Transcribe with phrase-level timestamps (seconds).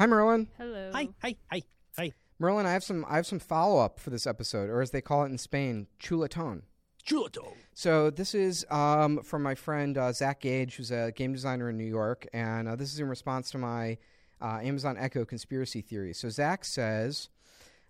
[0.00, 0.48] Hi, Merlin.
[0.56, 0.90] Hello.
[0.94, 1.62] Hi, hi, hi,
[1.94, 2.12] hi.
[2.38, 5.02] Merlin, I have some I have some follow up for this episode, or as they
[5.02, 6.62] call it in Spain, chuletón.
[7.06, 7.52] Chuletón.
[7.74, 11.76] So this is um, from my friend uh, Zach Gage, who's a game designer in
[11.76, 13.98] New York, and uh, this is in response to my
[14.40, 16.14] uh, Amazon Echo conspiracy theory.
[16.14, 17.28] So Zach says,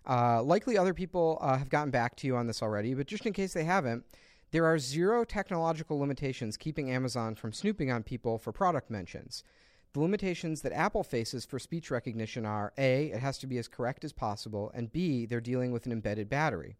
[0.05, 3.25] uh, likely other people uh, have gotten back to you on this already, but just
[3.25, 4.03] in case they haven't,
[4.51, 9.45] there are zero technological limitations keeping Amazon from snooping on people for product mentions.
[9.93, 13.67] The limitations that Apple faces for speech recognition are A, it has to be as
[13.67, 16.77] correct as possible, and B, they're dealing with an embedded battery.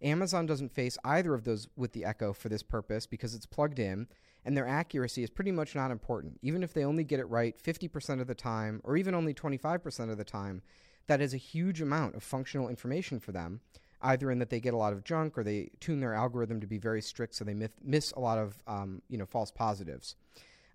[0.00, 3.78] Amazon doesn't face either of those with the Echo for this purpose because it's plugged
[3.78, 4.06] in,
[4.42, 6.38] and their accuracy is pretty much not important.
[6.40, 10.10] Even if they only get it right 50% of the time, or even only 25%
[10.10, 10.62] of the time,
[11.08, 13.60] that is a huge amount of functional information for them,
[14.00, 16.66] either in that they get a lot of junk or they tune their algorithm to
[16.66, 20.16] be very strict so they miss a lot of um, you know, false positives.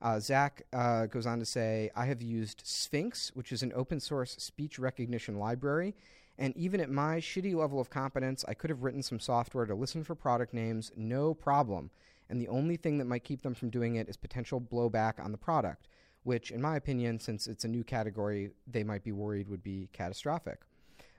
[0.02, 4.00] Uh, Zach uh, goes on to say, I have used Sphinx, which is an open
[4.00, 5.96] source speech recognition library,
[6.40, 9.76] and even at my shitty level of competence, I could have written some software to
[9.76, 11.92] listen for product names, no problem.
[12.30, 15.32] And the only thing that might keep them from doing it is potential blowback on
[15.32, 15.88] the product,
[16.24, 19.90] which, in my opinion, since it's a new category, they might be worried would be
[19.94, 20.62] catastrophic.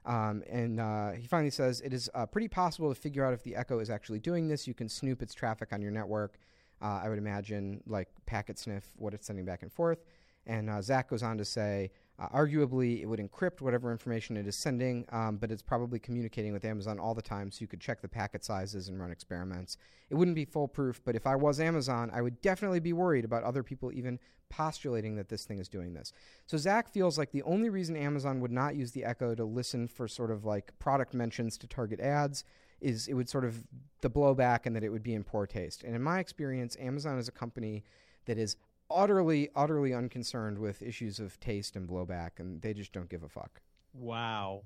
[0.05, 3.45] Um, and uh, he finally says it is uh, pretty possible to figure out if
[3.45, 4.67] the Echo is actually doing this.
[4.67, 6.39] You can snoop its traffic on your network.
[6.83, 10.05] Uh, I would imagine like packet sniff what it's sending back and forth.
[10.47, 14.47] And uh, Zach goes on to say, uh, arguably, it would encrypt whatever information it
[14.47, 17.81] is sending, um, but it's probably communicating with Amazon all the time, so you could
[17.81, 19.77] check the packet sizes and run experiments.
[20.11, 23.45] It wouldn't be foolproof, but if I was Amazon, I would definitely be worried about
[23.45, 24.19] other people even
[24.51, 26.13] postulating that this thing is doing this.
[26.47, 29.89] So Zach feels like the only reason Amazon would not use the Echo to listen
[29.89, 32.45] for sort of like product mentions to target ads
[32.83, 33.63] is it would sort of
[34.01, 35.85] the blowback and that it would be in poor taste.
[35.85, 37.85] And in my experience, Amazon is a company
[38.27, 38.57] that is
[38.91, 43.29] utterly, utterly unconcerned with issues of taste and blowback, and they just don't give a
[43.29, 43.61] fuck.
[43.95, 44.63] Wow.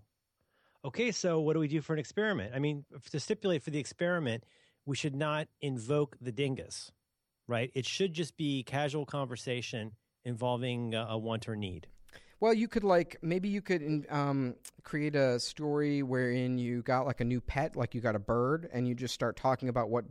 [0.84, 2.52] Okay, so what do we do for an experiment?
[2.54, 4.44] I mean, to stipulate for the experiment,
[4.84, 6.92] we should not invoke the dingus,
[7.48, 7.70] right?
[7.74, 9.92] It should just be casual conversation
[10.24, 11.88] involving a, want or need.
[12.38, 17.20] Well, you could like maybe you could um, create a story wherein you got like
[17.20, 20.04] a new pet, like you got a bird, and you just start talking about what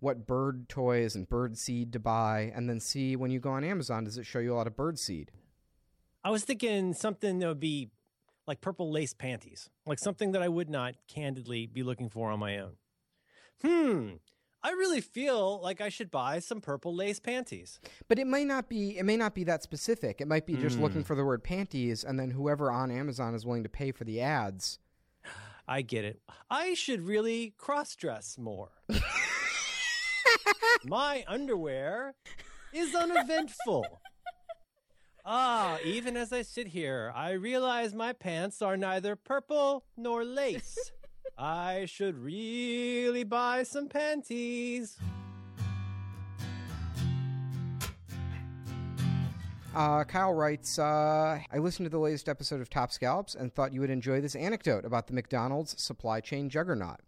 [0.00, 3.64] what bird toys and bird seed to buy, and then see when you go on
[3.64, 5.30] Amazon, does it show you a lot of bird seed?
[6.22, 7.90] I was thinking something that would be
[8.46, 12.38] like purple lace panties, like something that I would not candidly be looking for on
[12.38, 12.72] my own.
[13.62, 14.14] Hmm.
[14.64, 17.78] I really feel like I should buy some purple lace panties.
[18.08, 20.20] But it may not be it may not be that specific.
[20.22, 20.80] It might be just Mm.
[20.80, 24.04] looking for the word panties and then whoever on Amazon is willing to pay for
[24.04, 24.78] the ads.
[25.68, 26.20] I get it.
[26.50, 28.70] I should really cross dress more.
[30.84, 32.14] My underwear
[32.72, 33.86] is uneventful.
[35.26, 40.76] Ah, even as I sit here, I realize my pants are neither purple nor lace.
[41.36, 44.96] I should really buy some panties.
[49.74, 53.72] Uh, Kyle writes, uh, I listened to the latest episode of Top Scallops and thought
[53.72, 57.00] you would enjoy this anecdote about the McDonald's supply chain juggernaut.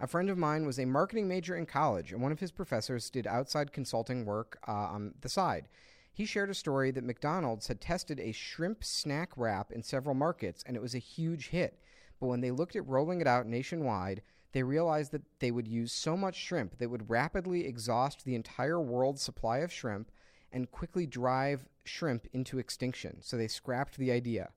[0.00, 3.10] A friend of mine was a marketing major in college, and one of his professors
[3.10, 5.68] did outside consulting work uh, on the side.
[6.12, 10.64] He shared a story that McDonald's had tested a shrimp snack wrap in several markets,
[10.66, 11.78] and it was a huge hit.
[12.20, 15.92] But when they looked at rolling it out nationwide, they realized that they would use
[15.92, 20.10] so much shrimp that would rapidly exhaust the entire world's supply of shrimp
[20.52, 23.18] and quickly drive shrimp into extinction.
[23.20, 24.50] So they scrapped the idea.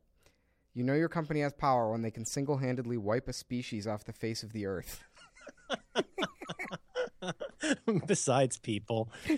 [0.74, 4.06] You know your company has power when they can single handedly wipe a species off
[4.06, 5.04] the face of the earth.
[8.08, 9.12] Besides people.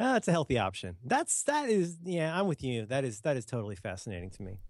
[0.00, 0.96] Ah, That's a healthy option.
[1.04, 2.86] That's that is yeah, I'm with you.
[2.86, 4.60] That is that is totally fascinating to me.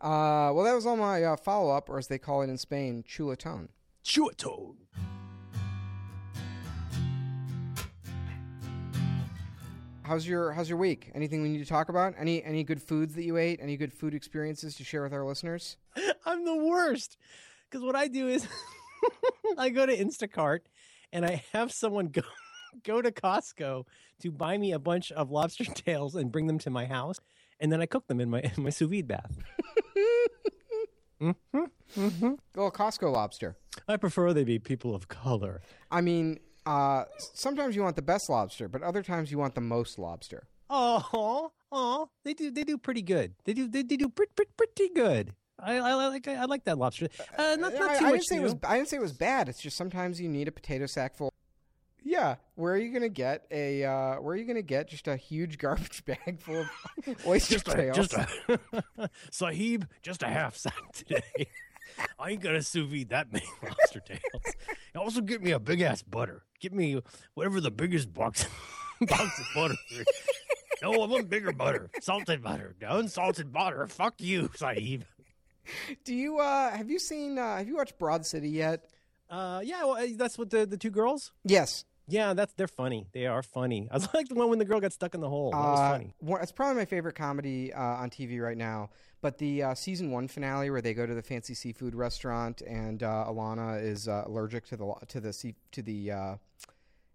[0.00, 2.56] Uh, well, that was all my uh, follow up, or as they call it in
[2.56, 3.68] Spain, chuletón.
[4.04, 4.76] Chuletón.
[10.08, 11.10] How's your How's your week?
[11.14, 12.14] Anything we need to talk about?
[12.16, 13.58] Any Any good foods that you ate?
[13.60, 15.76] Any good food experiences to share with our listeners?
[16.24, 17.18] I'm the worst.
[17.68, 18.48] Because what I do is
[19.58, 20.60] I go to Instacart
[21.12, 22.22] and I have someone go
[22.84, 23.84] go to Costco
[24.22, 27.20] to buy me a bunch of lobster tails and bring them to my house,
[27.60, 29.36] and then I cook them in my in my sous vide bath.
[31.20, 31.58] Mm-hmm,
[31.96, 32.32] mm-hmm.
[32.54, 33.56] Little Costco lobster.
[33.86, 35.60] I prefer they be people of color.
[35.90, 37.04] I mean, uh,
[37.34, 40.48] sometimes you want the best lobster, but other times you want the most lobster.
[40.70, 43.34] Oh, oh, they do they do pretty good.
[43.44, 45.34] They do they, they do pretty, pretty pretty good.
[45.60, 47.08] I, I like I like that lobster.
[47.36, 48.12] Uh, not not I, I much.
[48.12, 48.54] didn't say it was.
[48.62, 49.48] I didn't say it was bad.
[49.48, 51.32] It's just sometimes you need a potato sack full.
[52.10, 53.84] Yeah, where are you gonna get a?
[53.84, 56.68] Uh, where are you gonna get just a huge garbage bag full of
[57.26, 57.96] oyster Just a, tails?
[57.96, 61.20] just a Sahib, just a half sack today.
[62.18, 64.54] I ain't gonna sous vide that many lobster tails.
[64.96, 66.44] Also, get me a big ass butter.
[66.60, 66.98] Get me
[67.34, 68.46] whatever the biggest box
[69.02, 69.74] box of butter.
[69.90, 70.06] is.
[70.82, 73.86] No, I want bigger butter, salted butter, unsalted butter.
[73.86, 75.04] Fuck you, Sahib.
[76.04, 76.38] Do you?
[76.38, 77.38] Uh, have you seen?
[77.38, 78.88] Uh, have you watched Broad City yet?
[79.28, 81.32] Uh, yeah, well, that's what the the two girls.
[81.44, 81.84] Yes.
[82.08, 83.06] Yeah, that's they're funny.
[83.12, 83.88] They are funny.
[83.92, 85.50] I was like the one when the girl got stuck in the hole.
[85.50, 86.14] That was Uh, funny.
[86.20, 88.90] one- it's probably my favorite comedy uh, on TV right now.
[89.20, 93.02] But the uh, season one finale, where they go to the fancy seafood restaurant, and
[93.02, 96.34] uh, Ilana is uh, allergic to the lo- to the sea, to the uh,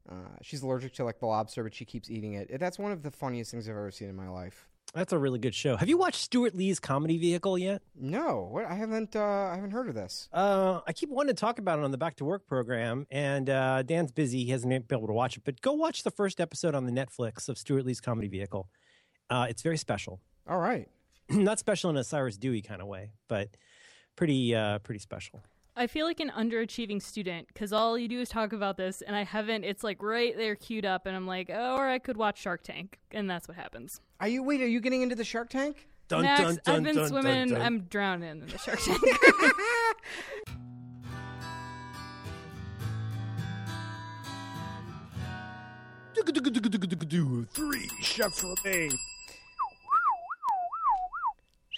[0.10, 2.60] uh, she's allergic to like the lobster, but she keeps eating it.
[2.60, 4.68] That's one of the funniest things I've ever seen in my life.
[4.94, 5.76] That's a really good show.
[5.76, 7.82] Have you watched Stewart Lee's comedy vehicle yet?
[8.00, 10.30] No, what I haven't uh, I haven't heard of this.
[10.32, 13.50] Uh, I keep wanting to talk about it on the Back to Work program, and
[13.50, 15.44] uh, Dan's busy; he hasn't been able to watch it.
[15.44, 18.70] But go watch the first episode on the Netflix of Stewart Lee's comedy vehicle.
[19.32, 20.20] Uh, it's very special.
[20.48, 20.88] All right.
[21.30, 23.50] Not special in a Cyrus Dewey kind of way, but
[24.16, 25.44] pretty, uh, pretty special.
[25.76, 29.16] I feel like an underachieving student because all you do is talk about this, and
[29.16, 29.64] I haven't.
[29.64, 32.64] It's like right there queued up, and I'm like, oh, or I could watch Shark
[32.64, 34.00] Tank, and that's what happens.
[34.20, 34.62] Are you wait?
[34.62, 35.88] Are you getting into the Shark Tank?
[36.10, 37.48] Dun, Next, dun, dun, I've been dun, swimming.
[37.50, 37.62] dun, dun.
[37.62, 39.02] I'm drowning in the Shark Tank.
[47.52, 48.90] Three chefs for me.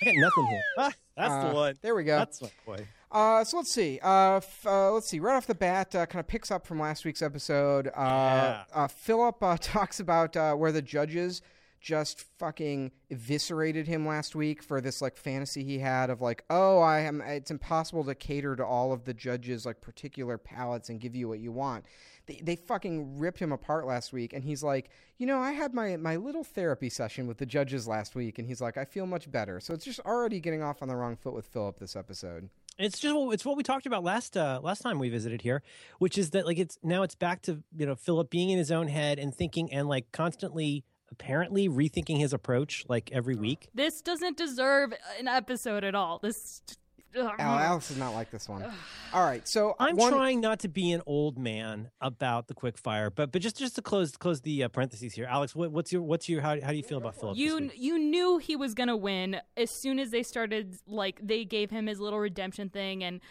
[0.01, 0.62] I got nothing here.
[0.77, 1.75] Ah, that's Uh, the one.
[1.81, 2.18] There we go.
[2.18, 2.88] That's my boy.
[3.12, 4.00] Uh, so let's see.
[4.03, 5.19] Uh, f- uh, let's see.
[5.19, 7.88] Right off the bat, uh, kind of picks up from last week's episode.
[7.88, 8.63] Uh, Yeah.
[8.74, 11.42] uh, Phillip uh, talks about uh, where the judges
[11.80, 16.80] just fucking eviscerated him last week for this like fantasy he had of like, oh,
[16.80, 17.21] I am.
[17.21, 21.27] It's impossible to cater to all of the judges' like particular palates and give you
[21.30, 21.86] what you want.
[22.27, 25.74] They, they fucking ripped him apart last week, and he's like, you know, I had
[25.74, 29.06] my my little therapy session with the judges last week, and he's like, I feel
[29.06, 29.60] much better.
[29.60, 32.50] So it's just already getting off on the wrong foot with Phillip this episode.
[32.77, 35.63] It's just it's what we talked about last uh, last time we visited here,
[36.00, 38.71] which is that like it's now it's back to you know Phillip being in his
[38.71, 43.69] own head and thinking and like constantly apparently rethinking his approach like every week.
[43.74, 46.19] this doesn't deserve an episode at all.
[46.19, 46.62] This.
[47.17, 48.63] Al- Alex is not like this one.
[49.13, 52.77] All right, so I'm one, trying not to be an old man about the quick
[52.77, 55.91] fire, but but just just to close close the uh, parentheses here, Alex, what, what's
[55.91, 57.38] your what's your how, how do you feel about Phillip?
[57.38, 61.71] You you knew he was gonna win as soon as they started like they gave
[61.71, 63.21] him his little redemption thing and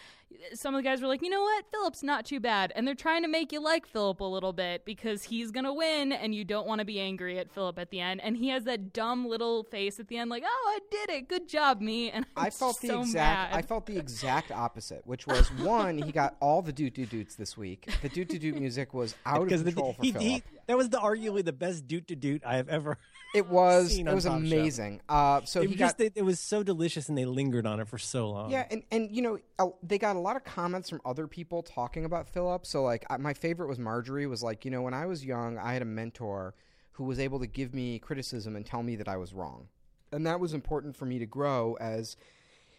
[0.53, 2.95] some of the guys were like, you know what, Phillip's not too bad, and they're
[2.95, 6.45] trying to make you like Phillip a little bit because he's gonna win, and you
[6.45, 9.27] don't want to be angry at Phillip at the end, and he has that dumb
[9.27, 12.47] little face at the end, like, oh, I did it, good job, me, and I'm
[12.47, 13.53] I felt the so exact.
[13.53, 13.59] mad.
[13.59, 15.99] I felt the exact opposite, which was one.
[15.99, 17.89] He got all the doot doot doots this week.
[18.03, 20.25] The doot doot doot music was out of because the- control for he, Phillip.
[20.27, 22.99] he, that was the arguably the best doot to doot I have ever.
[23.35, 23.95] it was.
[23.95, 25.01] seen It was amazing.
[25.09, 27.81] Uh, so it he was got just it, was so delicious and they lingered on
[27.81, 28.51] it for so long.
[28.51, 32.05] Yeah, and and you know they got a lot of comments from other people talking
[32.05, 32.65] about Phillip.
[32.65, 35.73] So like my favorite was Marjorie was like, you know, when I was young, I
[35.73, 36.55] had a mentor
[36.93, 39.69] who was able to give me criticism and tell me that I was wrong,
[40.13, 42.17] and that was important for me to grow as,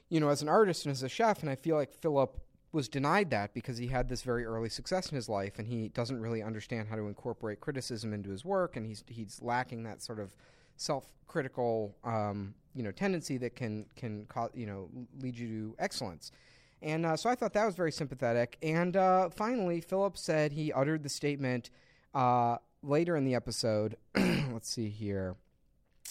[0.09, 1.41] you know, as an artist and as a chef.
[1.41, 2.39] And I feel like Phillip
[2.75, 5.87] was denied that because he had this very early success in his life, and he
[5.87, 10.03] doesn't really understand how to incorporate criticism into his work, and he's he's lacking that
[10.03, 10.35] sort of
[10.75, 14.89] self-critical, um, you know, tendency that can can cause you know
[15.21, 16.31] lead you to excellence.
[16.81, 18.57] And uh, so I thought that was very sympathetic.
[18.61, 21.69] And uh, finally, Phillip said he uttered the statement
[22.13, 23.95] uh, later in the episode.
[24.15, 25.37] let's see here.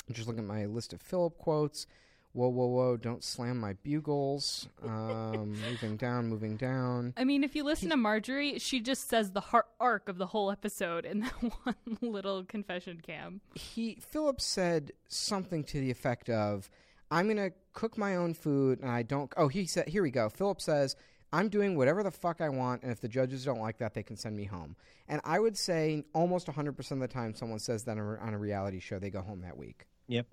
[0.09, 1.87] I'm just looking at my list of Phillip quotes.
[2.35, 2.97] Whoa, whoa, whoa!
[2.97, 4.69] Don't slam my bugles.
[4.83, 7.15] Um, moving down, moving down.
[7.17, 10.27] I mean, if you listen to Marjorie, she just says the heart arc of the
[10.27, 13.41] whole episode in that one little confession cam.
[13.55, 16.69] he Phillip said something to the effect of,
[17.09, 20.29] "I'm gonna cook my own food, and I don't." Oh, he said, "Here we go."
[20.29, 20.97] Phillip says,
[21.33, 24.03] "I'm doing whatever the fuck I want, and if the judges don't like that, they
[24.03, 24.75] can send me home."
[25.07, 28.17] And I would say almost 100 percent of the time, someone says that on a,
[28.19, 29.87] on a reality show, they go home that week.
[30.09, 30.27] Yep.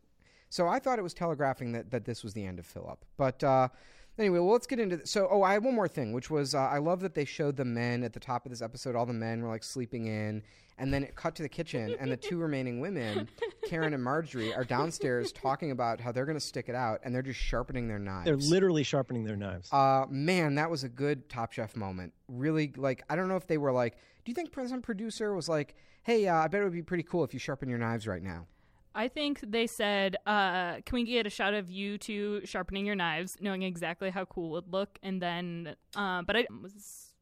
[0.51, 3.05] So I thought it was telegraphing that, that this was the end of Phillip.
[3.15, 3.69] But uh,
[4.17, 5.29] anyway, well, let's get into th- so.
[5.31, 7.63] Oh, I have one more thing, which was uh, I love that they showed the
[7.63, 8.93] men at the top of this episode.
[8.93, 10.43] All the men were like sleeping in,
[10.77, 13.29] and then it cut to the kitchen, and the two remaining women,
[13.65, 17.15] Karen and Marjorie, are downstairs talking about how they're going to stick it out, and
[17.15, 18.25] they're just sharpening their knives.
[18.25, 19.71] They're literally sharpening their knives.
[19.71, 22.11] Uh, man, that was a good Top Chef moment.
[22.27, 25.47] Really, like, I don't know if they were like, do you think some producer was
[25.47, 28.05] like, hey, uh, I bet it would be pretty cool if you sharpen your knives
[28.05, 28.47] right now?
[28.93, 32.95] I think they said, uh, "Can we get a shot of you two sharpening your
[32.95, 37.13] knives, knowing exactly how cool it would look?" And then, uh, but I was,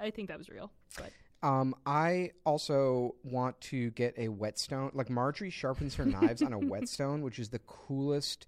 [0.00, 0.70] I think that was real.
[0.98, 1.12] But
[1.42, 4.90] Um, I also want to get a whetstone.
[4.94, 8.46] Like Marjorie sharpens her knives on a whetstone, which is the coolest,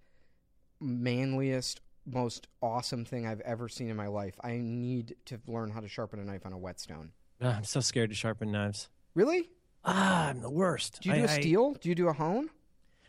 [0.80, 4.34] manliest, most awesome thing I've ever seen in my life.
[4.42, 7.12] I need to learn how to sharpen a knife on a whetstone.
[7.40, 8.88] Ah, I'm so scared to sharpen knives.
[9.14, 9.50] Really?
[9.84, 11.00] Ah, I'm the worst.
[11.02, 11.74] Do you do I- a I- steel?
[11.74, 12.50] Do you do a hone?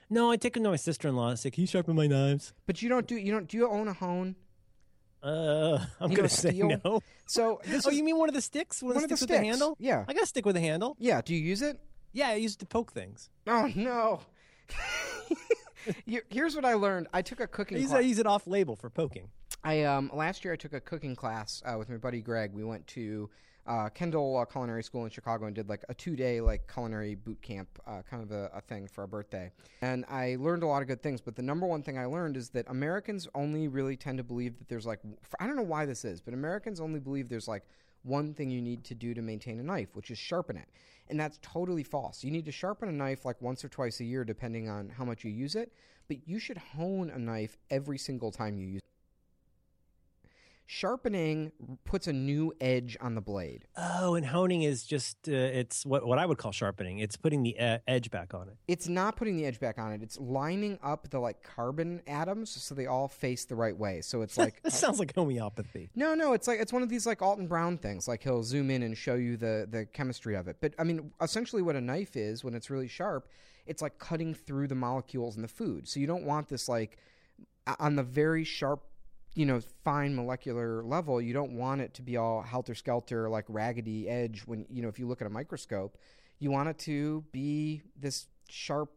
[0.09, 2.81] No, I take them to my sister-in-law and say, "Can you sharpen my knives?" But
[2.81, 4.35] you don't do you don't do you own a hone?
[5.23, 6.79] Uh, I'm You gonna say steel?
[6.83, 7.01] no.
[7.25, 8.81] So this oh, is you mean one of the sticks?
[8.83, 9.75] One, of the sticks with the handle?
[9.79, 10.05] Yeah.
[10.07, 10.95] I got a stick with a handle.
[10.99, 11.21] yeah.
[11.21, 11.79] Do you use it?
[12.13, 13.29] Yeah, I use it to poke things.
[13.47, 14.21] Oh no.
[16.05, 17.07] You- Here's what I learned.
[17.13, 17.97] I took a I cooking use, class.
[17.99, 19.29] I use it off-label for poking.
[19.63, 22.53] I um last year I took a cooking class uh, with my buddy Greg.
[22.53, 23.29] We went to
[23.67, 27.15] uh, Kendall uh, Culinary School in Chicago and did like a two day like culinary
[27.15, 29.51] boot camp, uh, kind of a, a thing for a birthday.
[29.81, 31.21] And I learned a lot of good things.
[31.21, 34.57] But the number one thing I learned is that Americans only really tend to believe
[34.57, 35.00] that there's like
[35.39, 37.63] I don't know why this is, but Americans only believe there's like
[38.03, 40.69] one thing you need to do to maintain a knife, which is sharpen it.
[41.09, 42.24] And that's totally false.
[42.24, 45.05] You need to sharpen a knife like once or twice a year, depending on how
[45.05, 45.71] much you use it.
[46.07, 48.96] But you should hone a knife every single time you use it.
[50.69, 51.53] Sharpening
[51.86, 53.63] puts a new edge on the blade.
[53.77, 57.00] Oh, and honing is just uh, it's what what I would call sharpening.
[57.00, 58.57] It's putting the uh, edge back on it.
[58.67, 60.03] It's not putting the edge back on it.
[60.03, 64.01] It's lining up the like carbon atoms so they all face the right way.
[64.01, 65.89] So it's like That sounds like homeopathy.
[65.95, 68.05] No, no, it's like it's one of these like Alton Brown things.
[68.05, 70.57] Like he'll zoom in and show you the the chemistry of it.
[70.59, 73.29] But I mean, essentially, what a knife is when it's really sharp,
[73.65, 75.88] it's like cutting through the molecules in the food.
[75.88, 76.97] So you don't want this like
[77.79, 78.83] on the very sharp,
[79.38, 81.22] you know, fine molecular level.
[81.22, 84.41] You don't want it to be all helter skelter, like raggedy edge.
[84.48, 85.96] When you know, if you look at a microscope,
[86.39, 88.91] you want it to be this sharp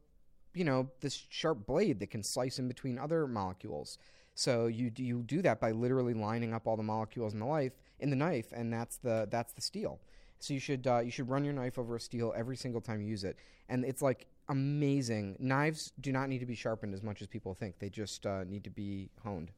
[0.55, 3.99] you know this sharp blade that can slice in between other molecules.
[4.35, 7.73] So you you do that by literally lining up all the molecules in the life
[7.99, 10.01] in the knife, and that's the that's the steel.
[10.39, 13.03] So you should uh, you should run your knife over a steel every single time
[13.03, 13.37] you use it,
[13.69, 15.37] and it's like amazing.
[15.39, 18.45] Knives do not need to be sharpened as much as people think; they just uh,
[18.45, 19.51] need to be honed.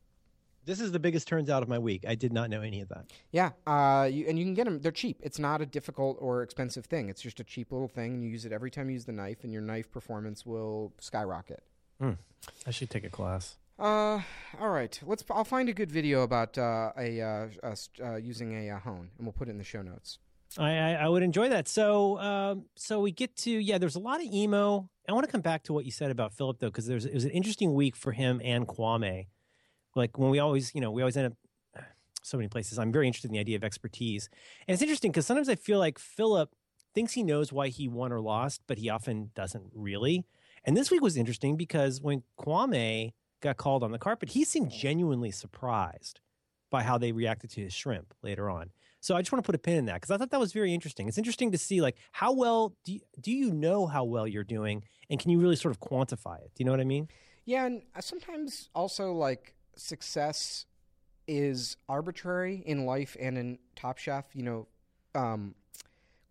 [0.65, 2.05] This is the biggest turns out of my week.
[2.07, 3.07] I did not know any of that.
[3.33, 4.81] Yeah, uh, you, and you can get them.
[4.81, 5.19] They're cheap.
[5.21, 7.09] It's not a difficult or expensive thing.
[7.09, 8.23] It's just a cheap little thing.
[8.23, 11.63] You use it every time you use the knife, and your knife performance will skyrocket.
[12.67, 13.57] I should take a class.
[13.79, 14.21] Uh,
[14.61, 14.99] all right.
[15.05, 15.25] Let's.
[15.31, 19.11] I'll find a good video about uh, a, uh, uh, uh, using a uh, hone,
[19.17, 20.19] and we'll put it in the show notes.
[20.59, 21.67] I, I, I would enjoy that.
[21.67, 23.79] So, um, so we get to yeah.
[23.79, 24.89] There's a lot of emo.
[25.09, 27.15] I want to come back to what you said about Phillip though, because there's it
[27.15, 29.27] was an interesting week for him and Kwame.
[29.95, 31.85] Like when we always, you know, we always end up
[32.23, 32.79] so many places.
[32.79, 34.29] I'm very interested in the idea of expertise,
[34.67, 36.51] and it's interesting because sometimes I feel like Phillip
[36.95, 40.25] thinks he knows why he won or lost, but he often doesn't really.
[40.65, 44.71] And this week was interesting because when Kwame got called on the carpet, he seemed
[44.71, 46.21] genuinely surprised
[46.71, 48.71] by how they reacted to his shrimp later on.
[49.01, 50.53] So I just want to put a pin in that because I thought that was
[50.53, 51.09] very interesting.
[51.09, 54.45] It's interesting to see like how well do you, do you know how well you're
[54.45, 56.53] doing, and can you really sort of quantify it?
[56.55, 57.09] Do you know what I mean?
[57.45, 60.67] Yeah, and uh, sometimes also like success
[61.29, 64.25] is arbitrary in life and in Top Chef.
[64.35, 64.67] You know,
[65.15, 65.55] um,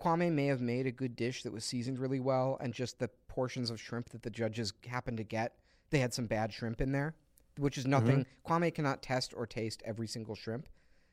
[0.01, 3.10] Kwame may have made a good dish that was seasoned really well, and just the
[3.27, 5.55] portions of shrimp that the judges happened to get,
[5.89, 7.15] they had some bad shrimp in there,
[7.57, 8.25] which is nothing.
[8.48, 10.67] Kwame cannot test or taste every single shrimp,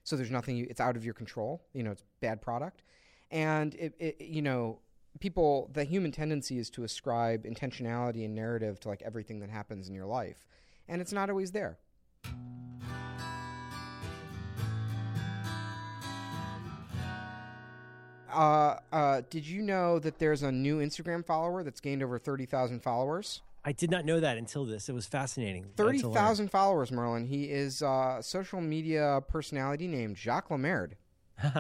[0.05, 0.57] so there's nothing.
[0.57, 1.63] You, it's out of your control.
[1.73, 2.83] You know, it's bad product,
[3.31, 4.81] and it, it you know.
[5.21, 9.89] People, the human tendency is to ascribe intentionality and narrative to like everything that happens
[9.89, 10.47] in your life,
[10.87, 11.79] and it's not always there.
[18.33, 22.81] Uh, uh, did you know that there's a new Instagram follower that's gained over 30,000
[22.81, 23.43] followers?
[23.65, 24.89] I did not know that until this.
[24.89, 25.65] It was fascinating.
[25.65, 25.99] uh, to learn.
[25.99, 27.27] 30,000 followers, Merlin.
[27.27, 30.95] He is uh, a social media personality named Jacques La Merde.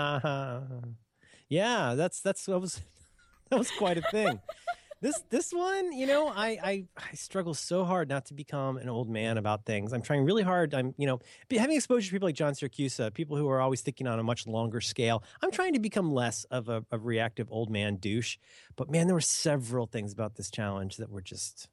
[1.48, 2.80] yeah, that's that's that was
[3.50, 4.40] that was quite a thing.
[5.00, 8.88] this this one, you know, I, I I struggle so hard not to become an
[8.88, 9.92] old man about things.
[9.92, 10.74] I'm trying really hard.
[10.74, 14.06] I'm you know having exposure to people like John Siracusa, people who are always thinking
[14.06, 15.22] on a much longer scale.
[15.42, 18.38] I'm trying to become less of a, a reactive old man douche.
[18.76, 21.68] But man, there were several things about this challenge that were just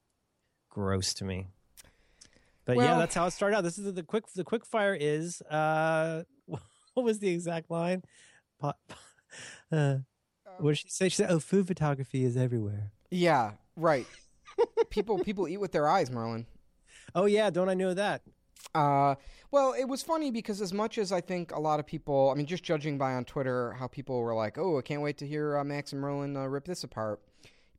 [0.70, 1.48] gross to me.
[2.66, 3.64] But yeah, that's how it started out.
[3.64, 8.04] This is the, the quick the quick fire is uh what was the exact line?
[8.60, 8.74] Po-
[9.72, 9.98] uh,
[10.60, 11.10] what did she say?
[11.10, 14.06] She said, "Oh, food photography is everywhere." Yeah, right.
[14.90, 16.46] people people eat with their eyes, Merlin.
[17.14, 18.22] Oh yeah, don't I know that?
[18.74, 19.16] Uh,
[19.52, 22.34] well, it was funny because as much as I think a lot of people, I
[22.36, 25.28] mean, just judging by on Twitter how people were like, "Oh, I can't wait to
[25.28, 27.22] hear uh, Max and Merlin uh, rip this apart."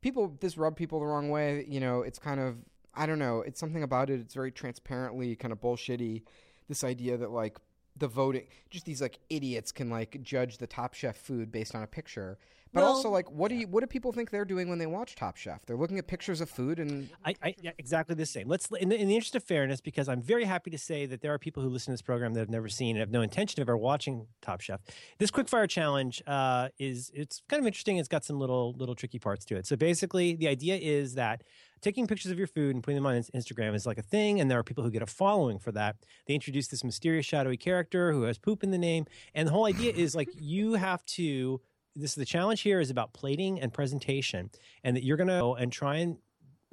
[0.01, 1.65] People, this rubbed people the wrong way.
[1.67, 2.57] You know, it's kind of,
[2.95, 4.19] I don't know, it's something about it.
[4.19, 6.23] It's very transparently kind of bullshitty.
[6.67, 7.57] This idea that like
[7.95, 11.83] the voting, just these like idiots can like judge the Top Chef food based on
[11.83, 12.37] a picture.
[12.73, 14.85] But Well, also, like, what do you what do people think they're doing when they
[14.85, 15.65] watch Top Chef?
[15.65, 18.47] They're looking at pictures of food and I, I yeah, exactly the same.
[18.47, 21.21] Let's in the, in the interest of fairness, because I'm very happy to say that
[21.21, 23.21] there are people who listen to this program that have never seen and have no
[23.21, 24.81] intention of ever watching Top Chef.
[25.17, 27.97] This quickfire challenge uh, is it's kind of interesting.
[27.97, 29.65] It's got some little little tricky parts to it.
[29.65, 31.43] So basically, the idea is that
[31.81, 34.49] taking pictures of your food and putting them on Instagram is like a thing, and
[34.49, 35.95] there are people who get a following for that.
[36.27, 39.65] They introduce this mysterious shadowy character who has poop in the name, and the whole
[39.65, 41.61] idea is like you have to.
[41.99, 44.49] This the challenge here is about plating and presentation,
[44.83, 46.17] and that you're gonna go and try and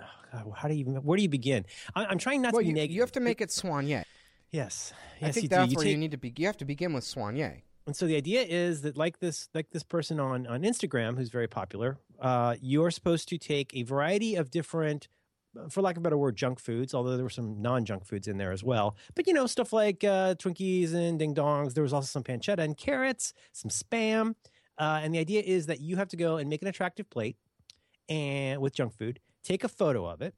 [0.01, 1.65] oh God, how do you even where do you begin?
[1.95, 2.95] I, I'm trying not well, to be you, negative.
[2.95, 4.05] you have to make it soigné.
[4.51, 6.33] yes, I think that's You where take- you need to be.
[6.37, 7.63] You have to begin with soigné.
[7.87, 11.31] and so the idea is that like this like this person on on Instagram who's
[11.31, 15.09] very popular, uh, you are supposed to take a variety of different
[15.71, 18.27] for lack of a better word, junk foods, although there were some non junk foods
[18.27, 18.97] in there as well.
[19.15, 21.75] But, you know, stuff like uh, Twinkies and Ding Dongs.
[21.75, 24.35] There was also some pancetta and carrots, some spam.
[24.79, 27.37] Uh, and the idea is that you have to go and make an attractive plate
[28.09, 30.35] and with junk food, take a photo of it,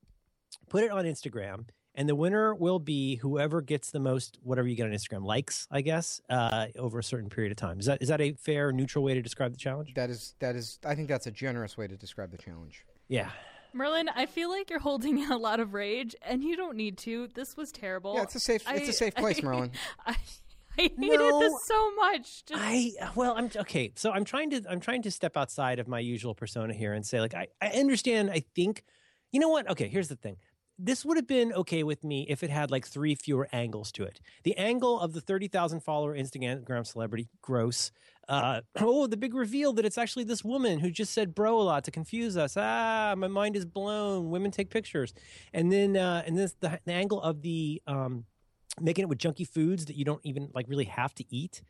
[0.69, 4.77] put it on Instagram, and the winner will be whoever gets the most whatever you
[4.77, 7.81] get on Instagram likes, I guess, uh, over a certain period of time.
[7.81, 9.95] Is that is that a fair, neutral way to describe the challenge?
[9.95, 10.79] That is that is.
[10.85, 12.85] I think that's a generous way to describe the challenge.
[13.09, 13.31] Yeah.
[13.73, 17.29] Merlin, I feel like you're holding a lot of rage, and you don't need to.
[17.35, 18.15] This was terrible.
[18.15, 18.63] Yeah, it's a safe.
[18.69, 19.73] it's a safe place, Merlin.
[20.07, 20.17] I,
[20.79, 22.45] I hated No, this so much.
[22.45, 23.93] Just, I well, I'm okay.
[23.97, 27.05] So I'm trying to I'm trying to step outside of my usual persona here and
[27.05, 28.31] say like I, I understand.
[28.31, 28.85] I think
[29.33, 29.69] you know what?
[29.71, 30.37] Okay, here's the thing.
[30.79, 34.05] This would have been okay with me if it had like three fewer angles to
[34.05, 34.21] it.
[34.45, 37.91] The angle of the thirty thousand follower Instagram celebrity, gross.
[38.29, 41.63] Uh, oh, the big reveal that it's actually this woman who just said "bro" a
[41.63, 42.57] lot to confuse us.
[42.59, 44.31] Ah, my mind is blown.
[44.31, 45.15] Women take pictures,
[45.55, 48.27] and then uh, and this the, the angle of the um,
[48.81, 51.63] making it with junky foods that you don't even like really have to eat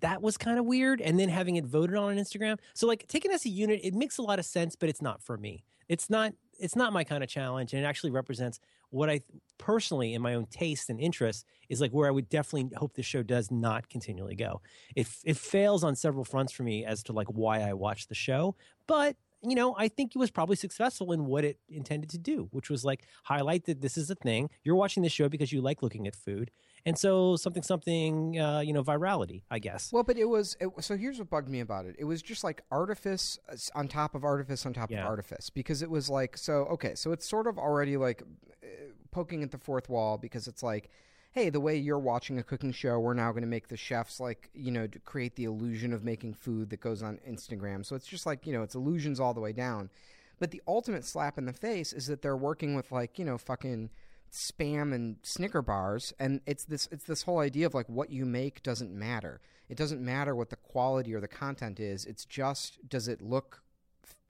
[0.00, 2.58] that was kind of weird and then having it voted on on instagram.
[2.74, 5.22] So like taking as a unit it makes a lot of sense but it's not
[5.22, 5.64] for me.
[5.88, 8.58] It's not it's not my kind of challenge and it actually represents
[8.90, 9.20] what i
[9.58, 13.02] personally in my own taste and interest is like where i would definitely hope the
[13.02, 14.60] show does not continually go.
[14.96, 18.14] It, it fails on several fronts for me as to like why i watch the
[18.14, 22.18] show but you know, I think it was probably successful in what it intended to
[22.18, 24.50] do, which was like highlight that this is a thing.
[24.64, 26.50] You're watching this show because you like looking at food.
[26.86, 29.92] And so something, something, uh, you know, virality, I guess.
[29.92, 30.56] Well, but it was.
[30.60, 31.96] It, so here's what bugged me about it.
[31.98, 35.00] It was just like artifice uh, on top of artifice on top Yeah.
[35.02, 36.64] of artifice because it was like so.
[36.66, 38.22] Okay, so it's sort of already like
[38.62, 38.66] uh,
[39.10, 40.88] poking at the fourth wall because it's like,
[41.38, 44.18] hey, the way you're watching a cooking show, we're now going to make the chefs
[44.18, 47.86] like you know create the illusion of making food that goes on Instagram.
[47.86, 49.88] So it's just like you know it's illusions all the way down.
[50.40, 53.38] But the ultimate slap in the face is that they're working with like you know
[53.38, 53.90] fucking
[54.32, 58.26] spam and Snicker bars, and it's this it's this whole idea of like what you
[58.26, 59.40] make doesn't matter.
[59.68, 62.04] It doesn't matter what the quality or the content is.
[62.04, 63.62] It's just does it look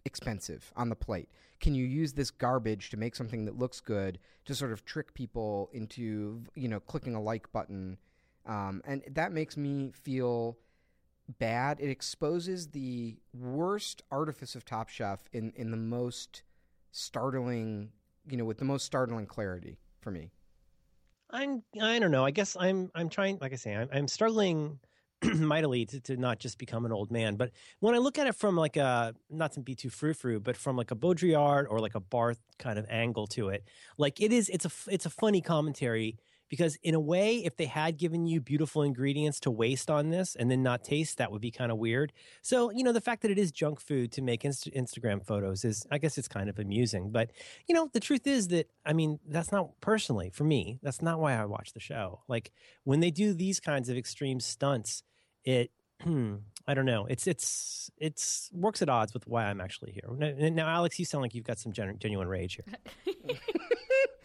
[0.09, 1.29] expensive on the plate?
[1.61, 5.15] Can you use this garbage to make something that looks good to sort of trick
[5.15, 7.99] people into you know clicking a like button?
[8.47, 10.59] Um, and that makes me feel
[11.39, 11.79] bad.
[11.79, 16.43] It exposes the worst artifice of Top Chef in in the most
[16.91, 17.91] startling,
[18.29, 20.31] you know, with the most startling clarity for me.
[21.31, 22.25] I'm, I don't know.
[22.25, 24.79] I guess I'm, I'm trying, like I say, I'm, I'm struggling
[25.35, 27.37] mightily to, to not just become an old man.
[27.37, 27.51] But
[27.81, 30.57] when I look at it from like a, not to be too frou frou, but
[30.57, 33.65] from like a Baudrillard or like a Barthes kind of angle to it,
[33.97, 36.17] like it is, it's a, it's a funny commentary
[36.49, 40.35] because in a way, if they had given you beautiful ingredients to waste on this
[40.35, 42.13] and then not taste, that would be kind of weird.
[42.43, 45.65] So, you know, the fact that it is junk food to make Inst- Instagram photos
[45.65, 47.11] is, I guess it's kind of amusing.
[47.11, 47.31] But,
[47.67, 51.21] you know, the truth is that, I mean, that's not personally for me, that's not
[51.21, 52.21] why I watch the show.
[52.29, 52.53] Like
[52.85, 55.03] when they do these kinds of extreme stunts,
[55.45, 55.71] it,
[56.69, 57.07] I don't know.
[57.07, 60.51] It's it's it's works at odds with why I'm actually here.
[60.51, 62.61] Now, Alex, you sound like you've got some gen- genuine rage
[63.05, 63.17] here.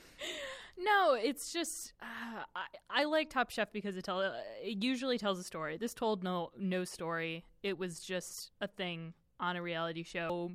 [0.84, 5.18] No, it's just uh, I, I like Top Chef because it tell uh, it usually
[5.18, 5.78] tells a story.
[5.78, 7.46] This told no no story.
[7.62, 10.52] It was just a thing on a reality show.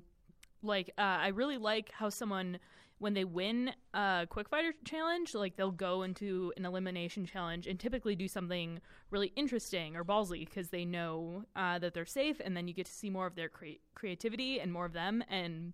[0.62, 2.58] Like uh, I really like how someone
[2.98, 7.78] when they win a quick fire challenge, like they'll go into an elimination challenge and
[7.78, 12.56] typically do something really interesting or ballsy because they know uh, that they're safe, and
[12.56, 15.72] then you get to see more of their cre- creativity and more of them and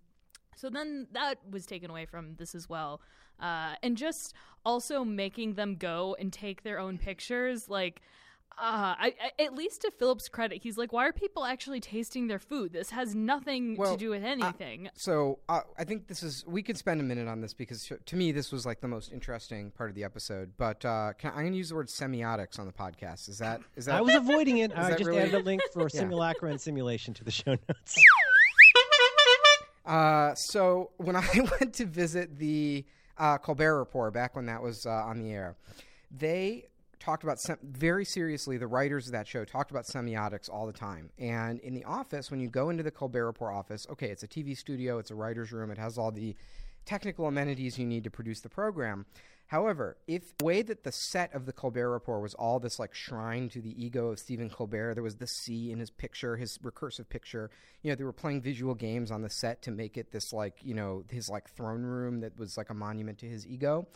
[0.55, 3.01] so then that was taken away from this as well.
[3.39, 4.33] Uh, and just
[4.65, 7.67] also making them go and take their own pictures.
[7.69, 8.01] Like,
[8.57, 12.27] uh, I, I, at least to Phillip's credit, he's like, why are people actually tasting
[12.27, 12.71] their food?
[12.71, 14.89] This has nothing Well, to do with anything.
[14.93, 17.97] So uh, I think this is we could spend a minute on this because to-
[17.97, 20.53] to me this was like the most interesting part of the episode.
[20.57, 23.27] But uh, can, I'm going to use the word semiotics on the podcast.
[23.27, 24.71] Is that is that I was avoiding it.
[24.77, 25.99] I just really- added a link for Yeah.
[25.99, 27.95] simulacra and simulation to the show notes.
[29.85, 31.27] Uh, so when I
[31.59, 32.85] went to visit the
[33.17, 35.55] uh, Colbert Report back when that was uh, on the air,
[36.11, 36.65] they
[36.99, 38.57] talked about sem- very seriously.
[38.57, 41.09] The writers of that show talked about semiotics all the time.
[41.19, 44.27] And in the office, when you go into the Colbert Report office, okay, it's a
[44.27, 46.35] TV studio, it's a writer's room, it has all the
[46.85, 49.05] technical amenities you need to produce the program.
[49.47, 52.95] However, if the way that the set of the Colbert Report was all this like
[52.95, 56.57] shrine to the ego of Stephen Colbert, there was the sea in his picture, his
[56.59, 57.51] recursive picture.
[57.83, 60.57] You know, they were playing visual games on the set to make it this like,
[60.63, 63.87] you know, his like throne room that was like a monument to his ego.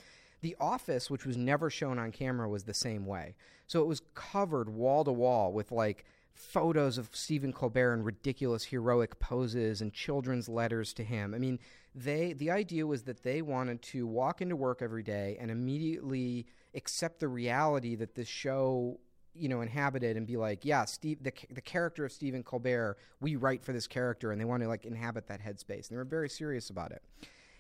[0.42, 3.36] The office, which was never shown on camera, was the same way.
[3.66, 6.06] So it was covered wall to wall with like
[6.40, 11.34] photos of Stephen Colbert in ridiculous heroic poses and children's letters to him.
[11.34, 11.60] I mean,
[11.94, 16.48] they the idea was that they wanted to walk into work every day and immediately
[16.74, 19.00] accept the reality that this show
[19.34, 23.36] you know inhabited and be like yeah steve the, the character of stephen colbert we
[23.36, 25.90] write for this character and they want to like inhabit that headspace.
[25.90, 27.04] And they were very serious about it.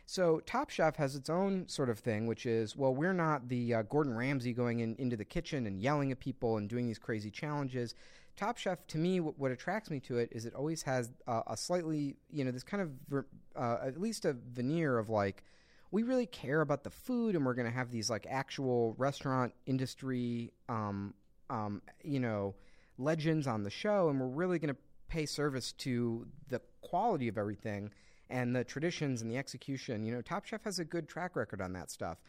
[0.06, 3.76] So top chef has its own sort of thing which is well we're not the
[3.76, 6.98] uh, gordon ramsay going in, into the kitchen and yelling at people and doing these
[6.98, 7.94] crazy challenges
[8.40, 11.42] Top Chef, to me, what, what attracts me to it is it always has uh,
[11.48, 15.44] a slightly, you know, this kind of, uh, at least a veneer of like,
[15.92, 19.54] we really care about the food and we're going to have these like actual restaurant
[19.66, 21.14] industry, um,
[21.50, 22.56] um, you know,
[22.98, 27.38] legends on the show and we're really going to pay service to the quality of
[27.38, 27.92] everything
[28.30, 30.02] and the traditions and the execution.
[30.02, 32.20] You know, Top Chef has a good track record on that stuff.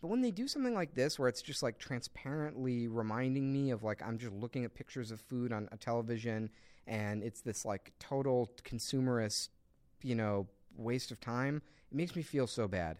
[0.00, 3.82] But when they do something like this, where it's just like transparently reminding me of
[3.82, 6.50] like I'm just looking at pictures of food on a television,
[6.86, 9.48] and it's this like total consumerist,
[10.02, 12.98] you know, waste of time, it makes me feel so bad.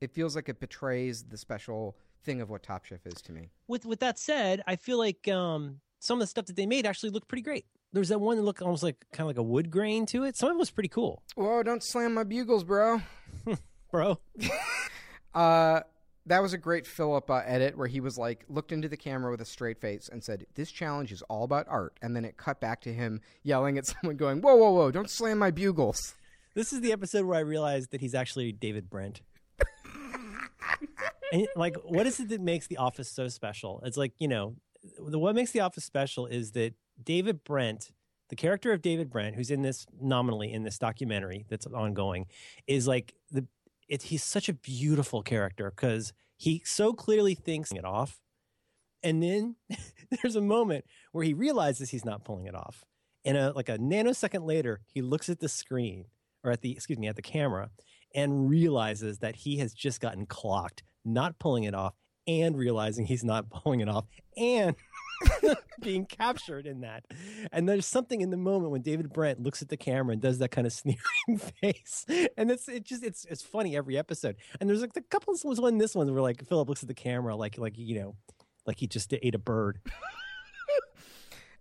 [0.00, 3.50] It feels like it betrays the special thing of what Top Chef is to me.
[3.68, 6.86] With with that said, I feel like um, some of the stuff that they made
[6.86, 7.66] actually looked pretty great.
[7.92, 10.24] There was that one that looked almost like kind of like a wood grain to
[10.24, 10.36] it.
[10.36, 11.22] Some of it was pretty cool.
[11.34, 11.62] Whoa!
[11.62, 13.02] Don't slam my bugles, bro.
[13.90, 14.18] bro.
[15.34, 15.80] uh
[16.26, 19.30] that was a great Phillip uh, edit where he was like looked into the camera
[19.30, 22.36] with a straight face and said, "This challenge is all about art." And then it
[22.36, 24.90] cut back to him yelling at someone, going, "Whoa, whoa, whoa!
[24.90, 26.14] Don't slam my bugles."
[26.54, 29.22] This is the episode where I realized that he's actually David Brent.
[31.32, 33.80] and like, what is it that makes The Office so special?
[33.84, 34.56] It's like you know,
[34.98, 37.92] the what makes The Office special is that David Brent,
[38.28, 42.26] the character of David Brent, who's in this nominally in this documentary that's ongoing,
[42.66, 43.46] is like the
[43.90, 48.20] it, he's such a beautiful character because he so clearly thinks it off.
[49.02, 49.56] And then
[50.22, 52.84] there's a moment where he realizes he's not pulling it off.
[53.24, 56.06] And a, like a nanosecond later, he looks at the screen
[56.42, 57.70] or at the, excuse me, at the camera
[58.14, 61.94] and realizes that he has just gotten clocked, not pulling it off
[62.26, 64.04] and realizing he's not pulling it off
[64.36, 64.76] and
[65.80, 67.04] being captured in that.
[67.52, 70.38] And there's something in the moment when David Brent looks at the camera and does
[70.38, 72.06] that kind of sneering face.
[72.36, 74.36] And it's it just it's it's funny every episode.
[74.60, 76.94] And there's like a couple was one this one where like Phillip looks at the
[76.94, 78.16] camera like like you know
[78.66, 79.80] like he just ate a bird.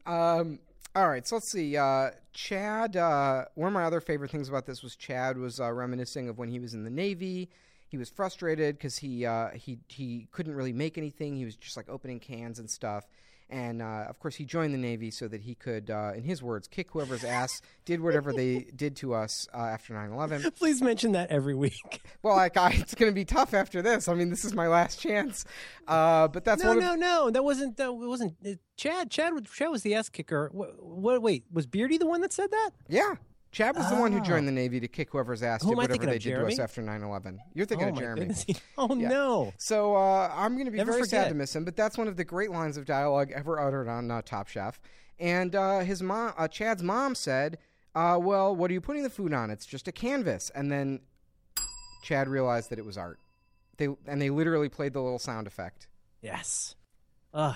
[0.06, 0.60] um
[0.96, 1.78] all right, so let's see.
[1.78, 5.72] Uh, Chad, uh, one of my other favorite things about this was Chad was uh,
[5.72, 7.48] reminiscing of when he was in the Navy
[7.90, 11.36] he was frustrated because he uh, he he couldn't really make anything.
[11.36, 13.06] He was just like opening cans and stuff.
[13.50, 16.44] And uh, of course, he joined the Navy so that he could, uh, in his
[16.44, 20.52] words, kick whoever's ass did whatever they did to us uh, after 9 11.
[20.52, 22.02] Please mention that every week.
[22.22, 24.08] well, like, I, it's going to be tough after this.
[24.08, 25.46] I mean, this is my last chance.
[25.88, 27.32] Uh, but that's no, no, no.
[27.32, 28.36] That wasn't, that wasn't,
[28.78, 30.50] Chad, Chad, Chad was the ass kicker.
[30.54, 32.70] What, what, wait, was Beardy the one that said that?
[32.88, 33.16] Yeah.
[33.52, 33.96] Chad was oh.
[33.96, 36.22] the one who joined the Navy to kick whoever's ass who did whatever they did
[36.22, 36.56] Jeremy?
[36.56, 37.40] to us after 9-11.
[37.54, 38.36] You're thinking oh of Jeremy.
[38.78, 39.10] Oh, yeah.
[39.10, 39.54] no.
[39.58, 41.24] So uh, I'm going to be Never very forget.
[41.24, 43.88] sad to miss him, but that's one of the great lines of dialogue ever uttered
[43.88, 44.80] on uh, Top Chef.
[45.20, 47.58] And uh, his mom, uh, Chad's mom said,
[47.96, 49.50] uh, well, what are you putting the food on?
[49.50, 50.52] It's just a canvas.
[50.54, 51.00] And then
[52.04, 53.20] Chad realized that it was art.
[53.78, 55.88] They And they literally played the little sound effect.
[56.22, 56.76] Yes.
[57.34, 57.56] Ugh.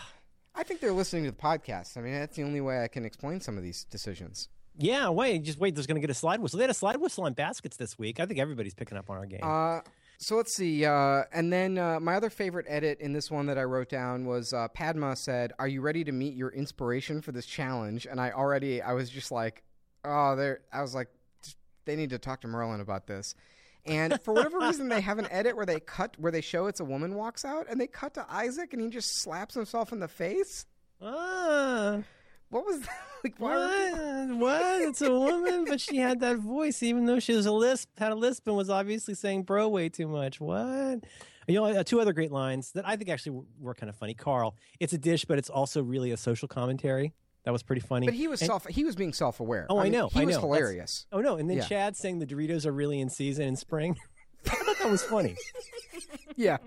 [0.56, 1.98] I think they're listening to the podcast.
[1.98, 4.50] I mean, that's the only way I can explain some of these decisions.
[4.78, 5.76] Yeah, wait, just wait.
[5.76, 6.58] There's going to get a slide whistle.
[6.58, 8.20] They had a slide whistle on baskets this week.
[8.20, 9.42] I think everybody's picking up on our game.
[9.44, 9.82] Uh,
[10.18, 10.86] so let's see.
[10.86, 14.26] Uh, and then uh, my other favorite edit in this one that I wrote down
[14.26, 18.20] was uh, Padma said, "Are you ready to meet your inspiration for this challenge?" And
[18.20, 19.64] I already, I was just like,
[20.04, 21.10] "Oh, there." I was like,
[21.86, 23.36] "They need to talk to Merlin about this."
[23.86, 26.80] And for whatever reason, they have an edit where they cut, where they show it's
[26.80, 30.00] a woman walks out, and they cut to Isaac, and he just slaps himself in
[30.00, 30.66] the face.
[31.02, 32.00] Ah.
[32.54, 32.90] What was that?
[33.24, 34.30] Like, what?
[34.38, 34.82] what?
[34.82, 38.12] It's a woman, but she had that voice, even though she was a lisp, had
[38.12, 40.40] a lisp, and was obviously saying "bro" way too much.
[40.42, 41.04] What?
[41.48, 43.96] You know, uh, two other great lines that I think actually were, were kind of
[43.96, 44.14] funny.
[44.14, 47.14] Carl, it's a dish, but it's also really a social commentary.
[47.46, 48.08] That was pretty funny.
[48.08, 48.66] But he was And- self.
[48.68, 49.68] He was being self-aware.
[49.70, 50.42] Oh, I mean, know, He I was know.
[50.42, 51.08] That's- hilarious.
[51.12, 51.36] Oh no!
[51.38, 51.66] And then Yeah.
[51.66, 53.98] Chad saying the Doritos are really in season in spring.
[54.48, 55.36] I thought that was funny.
[56.36, 56.58] yeah,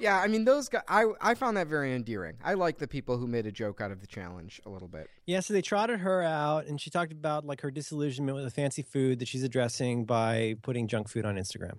[0.00, 0.18] yeah.
[0.18, 0.82] I mean, those guys.
[0.88, 2.36] I I found that very endearing.
[2.44, 5.08] I like the people who made a joke out of the challenge a little bit.
[5.26, 8.50] Yeah, so they trotted her out, and she talked about like her disillusionment with the
[8.50, 11.78] fancy food that she's addressing by putting junk food on Instagram.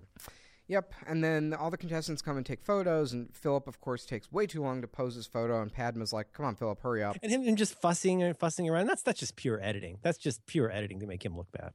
[0.66, 0.94] Yep.
[1.06, 4.46] And then all the contestants come and take photos, and Phillip, of course, takes way
[4.46, 5.60] too long to pose his photo.
[5.60, 8.68] And Padma's like, "Come on, Phillip, hurry up." And him, him just fussing and fussing
[8.68, 8.86] around.
[8.86, 9.98] That's that's just pure editing.
[10.02, 11.72] That's just pure editing to make him look bad.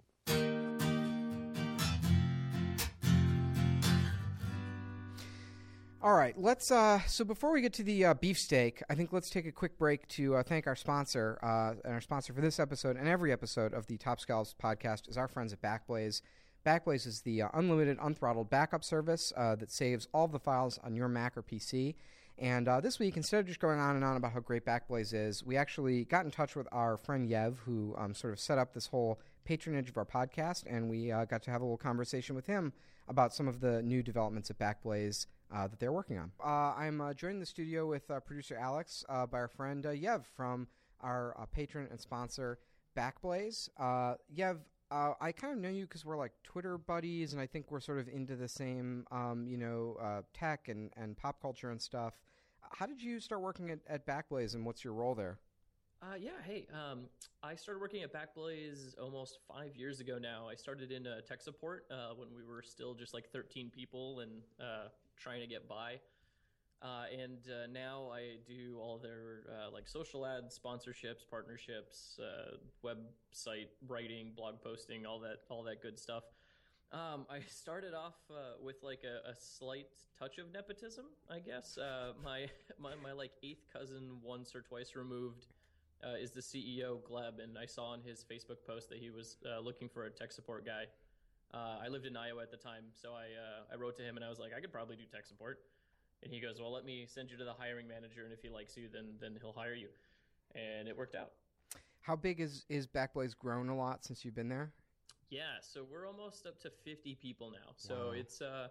[6.01, 6.71] All right, let's.
[6.71, 9.77] Uh, so before we get to the uh, beefsteak, I think let's take a quick
[9.77, 11.37] break to uh, thank our sponsor.
[11.43, 15.09] Uh, and our sponsor for this episode and every episode of the Top Scallops podcast
[15.09, 16.21] is our friends at Backblaze.
[16.65, 20.95] Backblaze is the uh, unlimited, unthrottled backup service uh, that saves all the files on
[20.95, 21.95] your Mac or PC.
[22.37, 25.43] And this week, instead of just going on and on about how great Backblaze is,
[25.43, 28.73] we actually got in touch with our friend Yev, who um, sort of set up
[28.73, 32.45] this whole patronage of our podcast, and we got to have a little conversation with
[32.45, 32.71] him
[33.09, 36.31] about some of the new developments at Backblaze uh, that they're working on.
[36.43, 39.85] Uh, I'm uh, joined in the studio with uh, producer Alex uh, by our friend
[39.85, 40.67] uh, Yev from
[41.01, 42.59] our patron and sponsor
[42.97, 43.69] Backblaze.
[43.79, 44.57] Yev,
[44.91, 47.99] I kind of know you because we're like Twitter buddies, and I think we're sort
[47.99, 52.13] of into the same, um, you know, tech and, and pop culture and stuff.
[52.61, 55.39] How did you start working at, at Backblaze, and what's your role there?
[56.01, 57.05] Uh, yeah, hey, um,
[57.43, 60.47] I started working at Backblaze almost five years ago now.
[60.49, 64.21] I started in uh, tech support uh, when we were still just like 13 people
[64.21, 64.31] and
[65.19, 65.99] trying to get by.
[66.81, 72.55] Uh, and uh, now I do all their uh, like social ads, sponsorships, partnerships, uh,
[72.85, 76.23] website writing, blog posting, all that, all that good stuff.
[76.91, 81.77] Um, I started off uh, with like a, a slight touch of nepotism, I guess.
[81.77, 82.47] Uh, my,
[82.79, 85.47] my my like eighth cousin, once or twice removed,
[86.17, 89.89] is the CEO Gleb, and I saw on his Facebook post that he was looking
[89.89, 90.85] for a tech support guy.
[91.53, 94.15] Uh, I lived in Iowa at the time, so I uh, I wrote to him
[94.17, 95.59] and I was like, I could probably do tech support.
[96.21, 98.49] And he goes, Well, let me send you to the hiring manager, and if he
[98.49, 99.87] likes you, then then he'll hire you.
[100.53, 101.31] And it worked out.
[102.01, 104.71] How big is, is Backblaze grown a lot since you've been there?
[105.29, 107.73] Yeah, so we're almost up to 50 people now.
[107.77, 108.11] So Wow.
[108.11, 108.67] it's uh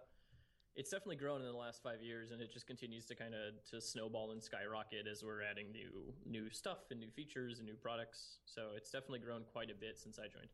[0.76, 3.54] it's definitely grown in the last 5 years and it just continues to kind of
[3.70, 7.76] to snowball and skyrocket as we're adding new new stuff and new features and new
[7.76, 8.38] products.
[8.46, 10.48] So it's definitely grown quite a bit since I joined.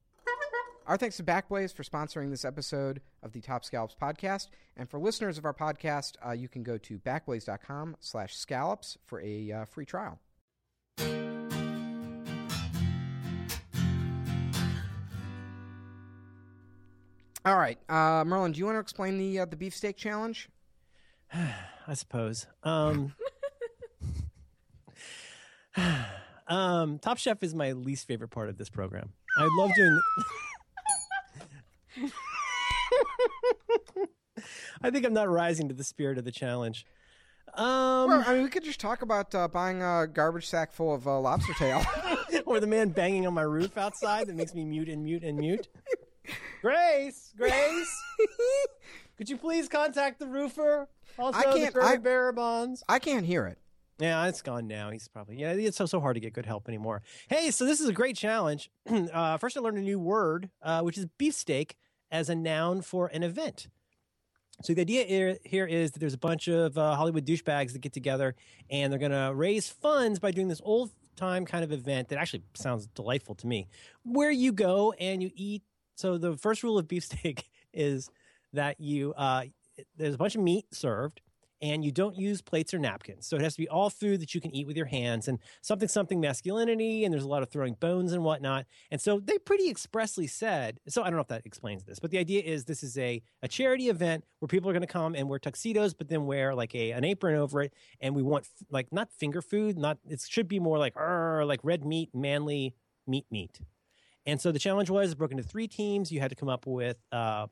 [0.87, 4.49] Our thanks to Backblaze for sponsoring this episode of the Top Scallops podcast.
[4.77, 9.19] And for listeners of our podcast, uh, you can go to backblaze.com slash scallops for
[9.23, 10.21] a uh, free trial.
[17.47, 20.51] All right, uh, Merlin, do you want to explain the uh, the beefsteak challenge?
[21.33, 22.47] I suppose.
[22.63, 23.15] Um,
[26.49, 29.13] um, Top Chef is my least favorite part of this program.
[29.39, 30.01] I love doing.
[34.85, 36.85] I think I'm not rising to the spirit of the challenge.
[37.55, 40.93] Um, Well, I mean, we could just talk about uh, buying a garbage sack full
[40.95, 41.83] of uh, lobster tail.
[42.47, 45.39] or the man banging on my roof outside that makes me mute and mute and
[45.39, 45.69] mute.
[46.61, 48.03] Grace, Grace,
[49.17, 50.89] could you please contact the roofer?
[51.19, 52.83] Also, I the can't- Curly I- Bearer bonds.
[52.89, 53.59] I can't hear it.
[53.99, 54.91] Yeah, it's gone now.
[54.91, 55.53] He's probably yeah.
[55.53, 57.03] It's so so hard to get good help anymore.
[57.29, 58.69] Hey, so this is a great challenge.
[59.13, 61.77] uh, first, I learned a new word, uh, which is beefsteak,
[62.11, 63.69] as a noun for an event.
[64.63, 67.93] So the idea here, is that there's a bunch of uh, Hollywood douchebags that get
[67.93, 68.35] together
[68.71, 72.19] and they're going to raise funds by doing this old time kind of event that
[72.19, 73.69] actually sounds delightful to me,
[74.05, 75.63] where you go and you eat.
[75.97, 78.11] So the first rule of beefsteak is
[78.53, 79.45] that you uh,
[79.97, 81.21] there's a bunch of meat served
[81.65, 83.27] and you don't use plates or napkins.
[83.27, 85.39] So it has to be all food that you can eat with your hands and
[85.63, 87.05] something, something masculinity.
[87.05, 88.67] And there's a lot of throwing bones and whatnot.
[88.91, 92.11] And so they pretty expressly said, so I don't know if that explains this, but
[92.11, 95.15] the idea is this is a, a charity event where people are going to come
[95.15, 97.73] and wear tuxedos, but then wear like a, an apron over it.
[97.99, 101.47] And we want f- like not finger food, not, it should be more like, "Arr,"
[101.47, 102.75] like red meat, manly
[103.07, 103.59] meat, meat.
[104.27, 106.11] And so the challenge was broken into three teams.
[106.11, 107.47] You had to come up with, uh,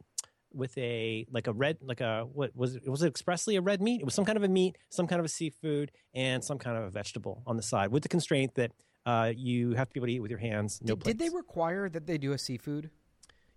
[0.55, 3.81] with a like a red like a what was it was it expressly a red
[3.81, 6.59] meat it was some kind of a meat some kind of a seafood and some
[6.59, 8.73] kind of a vegetable on the side with the constraint that
[9.05, 11.29] uh, you have to be able to eat with your hands no did, did they
[11.35, 12.91] require that they do a seafood?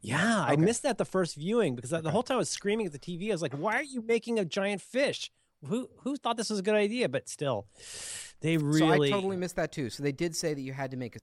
[0.02, 2.92] yeah i missed that the first viewing because the whole time i was screaming at
[2.92, 5.32] the tv i was like why are you making a giant fish
[5.68, 7.68] who who thought this was a good idea but still
[8.42, 9.90] they really So I totally missed that too.
[9.90, 11.20] So they did say that you had to make a,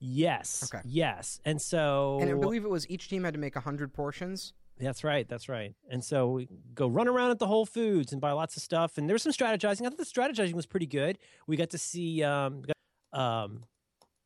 [0.00, 0.82] yes Okay.
[0.84, 4.52] yes and so and I believe it was each team had to make hundred portions.
[4.80, 5.28] That's right.
[5.28, 5.74] That's right.
[5.90, 8.96] And so we go run around at the Whole Foods and buy lots of stuff.
[8.98, 9.82] And there's some strategizing.
[9.86, 11.18] I thought the strategizing was pretty good.
[11.46, 13.64] We got to see um, got- um,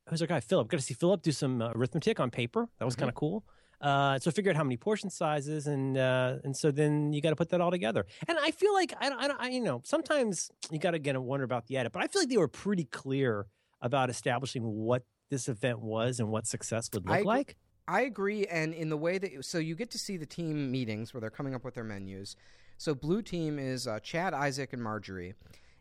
[0.09, 0.41] who's our guy?
[0.41, 0.69] Phillip.
[0.69, 2.69] Got to see Phillip do some uh, arithmetic on paper.
[2.79, 2.99] That was Mhm.
[2.99, 3.45] kind of cool.
[3.81, 7.31] Uh, so figure out how many portion sizes, and uh, and so then you got
[7.31, 8.07] to put that all together.
[8.29, 11.21] And I feel like I, I, I you know sometimes you got to get a
[11.21, 13.47] wonder about the edit, but I feel like they were pretty clear
[13.81, 17.57] about establishing what this event was and what success would look I like.
[17.88, 21.12] I agree, and in the way that so you get to see the team meetings
[21.12, 22.37] where they're coming up with their menus.
[22.79, 25.35] So blue team is uh, Chad, Isaac, and Marjorie,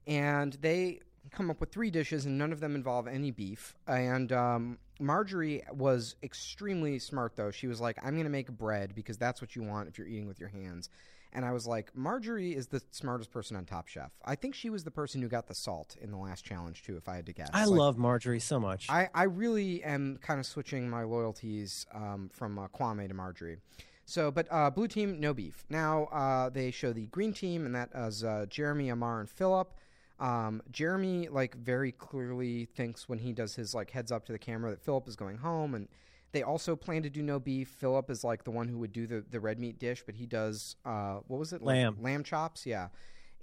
[0.07, 3.75] and they come up with three dishes, and none of them involve any beef.
[3.87, 7.51] And um, Marjorie was extremely smart, though.
[7.51, 10.07] She was like, "I'm going to make bread because that's what you want if you're
[10.07, 10.89] eating with your hands."
[11.33, 14.11] And I was like, Marjorie is the smartest person on Top Chef.
[14.25, 16.97] I think she was the person who got the salt in the last challenge too,
[16.97, 17.49] if I had to guess.
[17.53, 18.87] I Like, love Marjorie so much.
[18.89, 23.57] I, I really am kind of switching my loyalties um, from uh, Kwame to Marjorie.
[24.05, 25.63] So, but uh, blue team, no beef.
[25.69, 29.73] Now uh, they show the green team, and that is uh, Jeremy, Amar, and Phillip.
[30.19, 34.39] Um, Jeremy, like, very clearly thinks when he does his like heads up to the
[34.39, 35.87] camera that Phillip is going home, and
[36.31, 37.69] they also plan to do no beef.
[37.69, 40.25] Phillip is like the one who would do the, the red meat dish, but he
[40.25, 41.61] does uh, what was it?
[41.61, 41.97] Lamb.
[41.99, 42.87] lamb chops, yeah.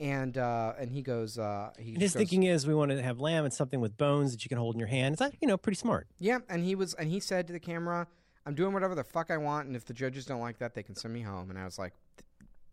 [0.01, 1.38] And uh, and he goes.
[1.38, 3.96] Uh, he and his goes, thinking is we want to have lamb and something with
[3.96, 5.12] bones that you can hold in your hand.
[5.12, 6.07] It's like, you know pretty smart.
[6.18, 8.07] Yeah, and he was, and he said to the camera,
[8.46, 10.85] "I'm doing whatever the fuck I want, and if the judges don't like that, they
[10.85, 11.94] can send me home." And I was like,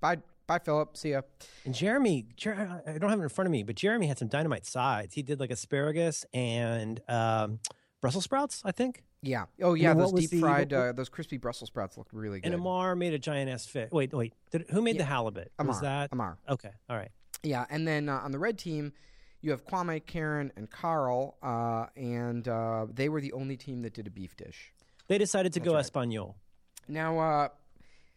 [0.02, 0.96] "Bye, bye, Phillip.
[0.96, 1.22] See ya."
[1.66, 4.28] And Jeremy, Jer- I don't have it in front of me, but Jeremy had some
[4.28, 5.16] dynamite sides.
[5.16, 7.60] He did like asparagus and um,
[8.06, 9.04] Brussels sprouts, I think.
[9.22, 9.46] Yeah.
[9.62, 12.46] Oh yeah, those deep the- fried, what- uh, those crispy Brussels sprouts looked really good.
[12.48, 13.90] And Amar made a giant ass fish.
[13.92, 14.34] Wait, wait.
[14.52, 15.52] Did, who made the halibut?
[15.60, 15.68] Amar.
[15.74, 16.38] Was that Amar.
[16.50, 16.72] okay?
[16.90, 17.12] All right.
[17.44, 18.94] Yeah, and then uh, on the red team,
[19.42, 23.94] you have Kwame, Karen, and Carl, uh, and uh, they were the only team that
[23.94, 24.72] did a beef dish.
[25.08, 25.80] They decided to That's go right.
[25.82, 26.36] Espanol.
[26.88, 27.48] Now, uh,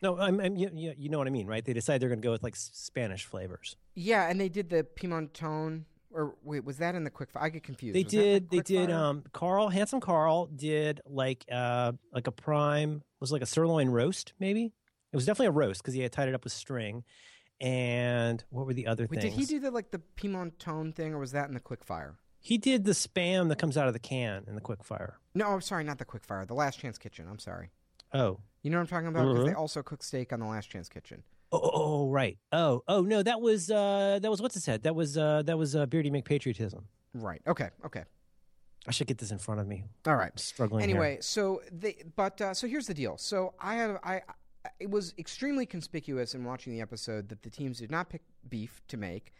[0.00, 1.64] No, I'm, I'm, you, you you know what I mean, right?
[1.64, 3.76] They decided they're going to go with like Spanish flavors.
[3.94, 5.84] yeah, and they did the pimentone.
[6.10, 7.30] Or wait, was that in the quick?
[7.30, 7.94] Fi- I get confused.
[7.94, 8.50] They Was in the did.
[8.50, 8.88] They did.
[8.90, 8.98] fire?
[8.98, 14.32] Um, Carl, handsome Carl, did like uh like a prime was like a sirloin roast,
[14.40, 14.72] maybe.
[15.12, 17.04] It was definitely a roast because he had tied it up with string.
[17.60, 19.34] And what were the other Wait, things?
[19.34, 22.16] did he do the like the pimentone thing, or was that in the quick fire?
[22.40, 25.18] He did the spam that comes out of the can in the quick fire.
[25.34, 26.46] No, I'm sorry, not the quick fire.
[26.46, 27.26] The Last Chance Kitchen.
[27.28, 27.70] I'm sorry.
[28.14, 28.38] Oh.
[28.62, 29.26] You know what I'm talking about?
[29.32, 29.58] Because they Mhm.
[29.58, 31.24] also cook steak on the Last Chance Kitchen.
[31.50, 32.36] Oh, oh, oh, right.
[32.52, 34.82] Oh, oh no, that was uh that was what's it said?
[34.82, 36.82] That was uh that was uh Beardy McPatriotism.
[37.14, 37.40] Right.
[37.46, 37.70] Okay.
[37.86, 38.04] Okay.
[38.86, 39.84] I should get this in front of me.
[40.06, 40.30] All right.
[40.32, 40.90] I'm struggling here.
[40.90, 43.16] Anyway, so they, but uh, so here's the deal.
[43.18, 44.14] So I have I.
[44.16, 44.22] I-
[44.80, 48.82] It was extremely conspicuous in watching the episode that the teams did not pick beef
[48.88, 49.32] to make,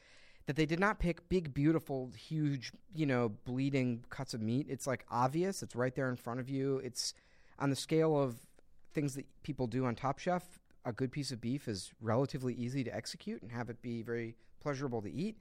[0.46, 4.66] that they did not pick big, beautiful, huge, you know, bleeding cuts of meat.
[4.70, 5.62] It's like obvious.
[5.62, 6.78] It's right there in front of you.
[6.78, 7.14] It's
[7.58, 8.36] on the scale of
[8.94, 10.44] things that people do on Top Chef.
[10.88, 14.36] A good piece of beef is relatively easy to execute and have it be very
[14.60, 15.36] pleasurable to eat.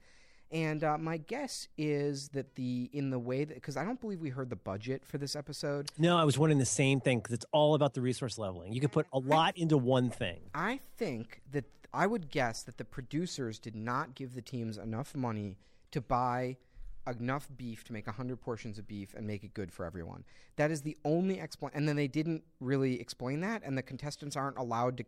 [0.50, 4.20] And uh, my guess is that the in the way that because I don't believe
[4.20, 5.90] we heard the budget for this episode.
[5.96, 8.74] No, I was wondering the same thing because it's all about the resource leveling.
[8.74, 10.40] You could put a lot into one thing.
[10.54, 15.14] I think that I would guess that the producers did not give the teams enough
[15.14, 15.56] money
[15.92, 16.58] to buy
[17.06, 20.24] enough beef to make 100 portions of beef and make it good for everyone.
[20.56, 21.78] That is the only explanation.
[21.78, 25.04] And then they didn't really explain that, and the contestants aren't allowed to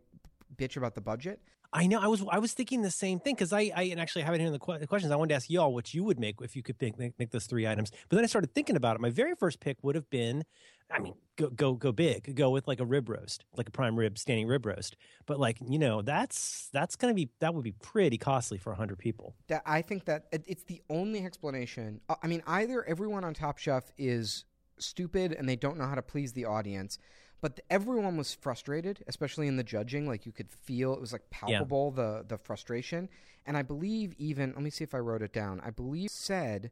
[0.55, 1.39] bitch about the budget.
[1.73, 1.99] I know.
[1.99, 4.35] I was I was thinking the same thing because I I and actually I have
[4.35, 5.11] it here in the, que- the questions.
[5.11, 7.31] I wanted to ask y'all what you would make if you could pick, make, make
[7.31, 7.91] those three items.
[8.09, 9.01] But then I started thinking about it.
[9.01, 10.43] My very first pick would have been,
[10.91, 13.97] I mean, go go go big, go with like a rib roast, like a prime
[13.97, 14.97] rib standing rib roast.
[15.25, 18.99] But like you know, that's that's gonna be that would be pretty costly for hundred
[18.99, 19.35] people.
[19.47, 22.01] That I think that it's the only explanation.
[22.21, 24.43] I mean, either everyone on Top Chef is
[24.77, 26.97] stupid and they don't know how to please the audience,
[27.41, 30.07] but th- everyone was frustrated, especially in the judging.
[30.07, 33.09] Like you could feel it was like palpable the the frustration.
[33.45, 35.61] And I believe even let me see if I wrote it down.
[35.65, 36.71] I believe said.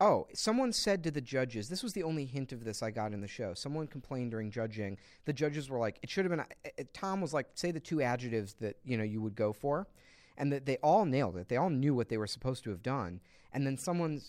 [0.00, 3.12] Oh, someone said to the judges, this was the only hint of this I got
[3.12, 3.52] in the show.
[3.54, 4.96] Someone complained during judging.
[5.24, 6.38] The judges were like, it should have been.
[6.38, 6.44] uh,
[6.78, 9.88] uh, Tom was like, say the two adjectives that you know you would go for,
[10.38, 11.48] and that they all nailed it.
[11.48, 13.20] They all knew what they were supposed to have done.
[13.52, 14.20] And then someone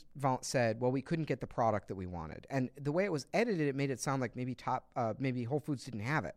[0.41, 3.27] said, "Well, we couldn't get the product that we wanted." And the way it was
[3.33, 6.35] edited, it made it sound like maybe top, uh, maybe Whole Foods didn't have it.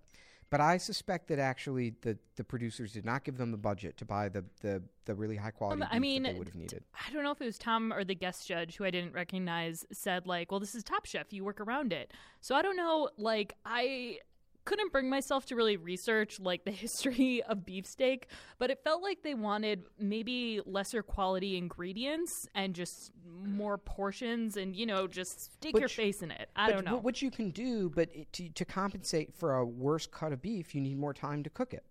[0.52, 4.04] But I suspect that actually the, the producers did not give them the budget to
[4.04, 6.84] buy the, the, the really high quality I mean, that they would have needed.
[6.92, 9.86] I don't know if it was Tom or the guest judge who I didn't recognize
[9.92, 11.32] said like, "Well, this is Top Chef.
[11.32, 12.12] You work around it."
[12.42, 13.08] So I don't know.
[13.16, 14.18] Like, I
[14.64, 19.22] couldn't bring myself to really research like the history of beefsteak, but it felt like
[19.22, 23.12] they wanted maybe lesser quality ingredients and just
[23.44, 26.48] more portions, and you know, just stick your face in it.
[26.54, 26.98] I but don't know.
[26.98, 30.40] wh- What you can do, but it, to, to compensate for a worse cut of
[30.42, 31.84] beef, you need more time to cook it.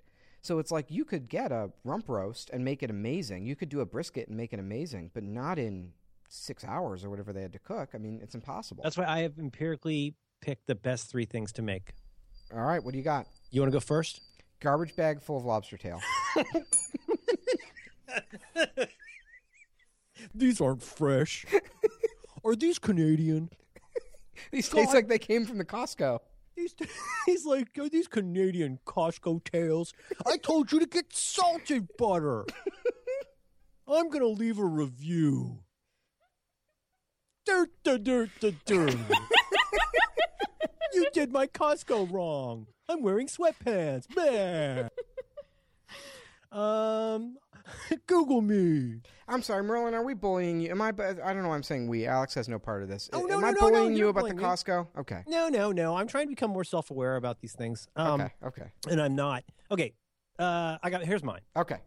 [0.44, 3.46] So it's like you could get a rump roast and make it amazing.
[3.46, 5.92] You could do a brisket and make it amazing, but not in
[6.30, 7.90] six hours or whatever they had to cook.
[7.94, 8.82] I mean, it's impossible.
[8.84, 11.92] That's why I have empirically picked the best three things to make.
[12.54, 13.28] All right, what do you got?
[13.50, 14.22] You want to go first?
[14.60, 16.02] Garbage bag full of lobster tail.
[20.36, 21.46] These aren't fresh.
[22.44, 23.50] Are these Canadian?
[24.52, 26.20] These taste like they came from the Costco.
[26.56, 26.76] He's,
[27.26, 29.94] he's like, are these Canadian Costco tails?
[30.26, 32.46] I told you to get salted butter.
[33.88, 35.60] I'm going to leave a review.
[37.46, 38.30] Dirt, dirt, dirt,
[38.66, 38.96] dirt.
[40.94, 42.68] You did my Costco wrong.
[42.90, 44.14] I'm wearing sweatpants.
[44.16, 44.90] Man.
[46.52, 47.38] Um,
[48.08, 49.02] Google me.
[49.28, 49.94] I'm sorry, Merlin.
[49.94, 50.72] Are we bullying you?
[50.72, 50.90] Am I?
[50.90, 51.50] I don't know.
[51.50, 52.06] why I'm saying we.
[52.06, 53.10] Alex has no part of this.
[53.14, 54.44] Oh, Am no, I no, no, bullying no, you about the bullying me.
[54.44, 54.88] Costco?
[55.00, 55.24] Okay.
[55.28, 55.96] No, no, no.
[55.96, 57.88] I'm trying to become more self-aware about these things.
[57.96, 58.34] Um, okay.
[58.46, 58.72] Okay.
[58.90, 59.44] and I'm not.
[59.70, 59.94] Okay.
[60.38, 61.04] Uh, I got.
[61.06, 61.42] Here's mine.
[61.56, 61.78] Okay.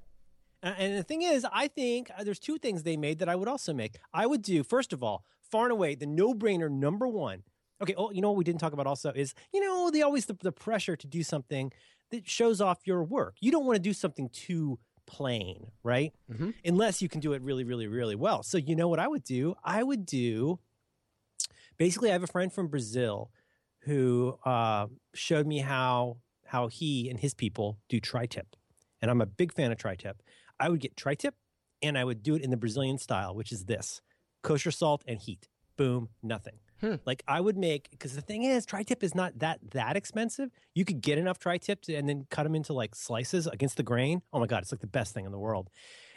[0.62, 3.36] Uh, And the thing is, I think uh, there's two things they made that I
[3.36, 3.96] would also make.
[4.14, 7.42] I would do, first of all, far and away, the no brainer number one.
[7.82, 10.26] Okay, oh, you know what we didn't talk about also is, you know, the always
[10.26, 11.72] the, the pressure to do something
[12.10, 13.36] that shows off your work.
[13.40, 16.14] You don't want to do something too plain, right?
[16.32, 16.54] Mhm.
[16.64, 18.42] Unless you can do it really, really, really well.
[18.42, 19.54] So, you know what I would do?
[19.64, 20.60] I would do
[21.76, 23.30] basically, I have a friend from Brazil
[23.80, 28.54] who uh, showed me how how he and his people do tri-tip.
[29.00, 30.22] And I'm a big fan of tri-tip.
[30.60, 31.34] I would get tri-tip
[31.82, 34.00] and I would do it in the Brazilian style, which is this
[34.42, 35.48] kosher salt and heat.
[35.76, 36.58] Boom, nothing.
[36.84, 36.96] Hmm.
[37.06, 40.50] Like I would make because the thing is, tri-tip is not that that expensive.
[40.74, 43.82] You could get enough tri-tip to, and then cut them into like slices against the
[43.82, 44.20] grain.
[44.34, 45.70] Oh my god, it's like the best thing in the world.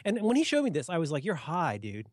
[0.04, 2.08] And when he showed me this, I was like, "You're high, dude."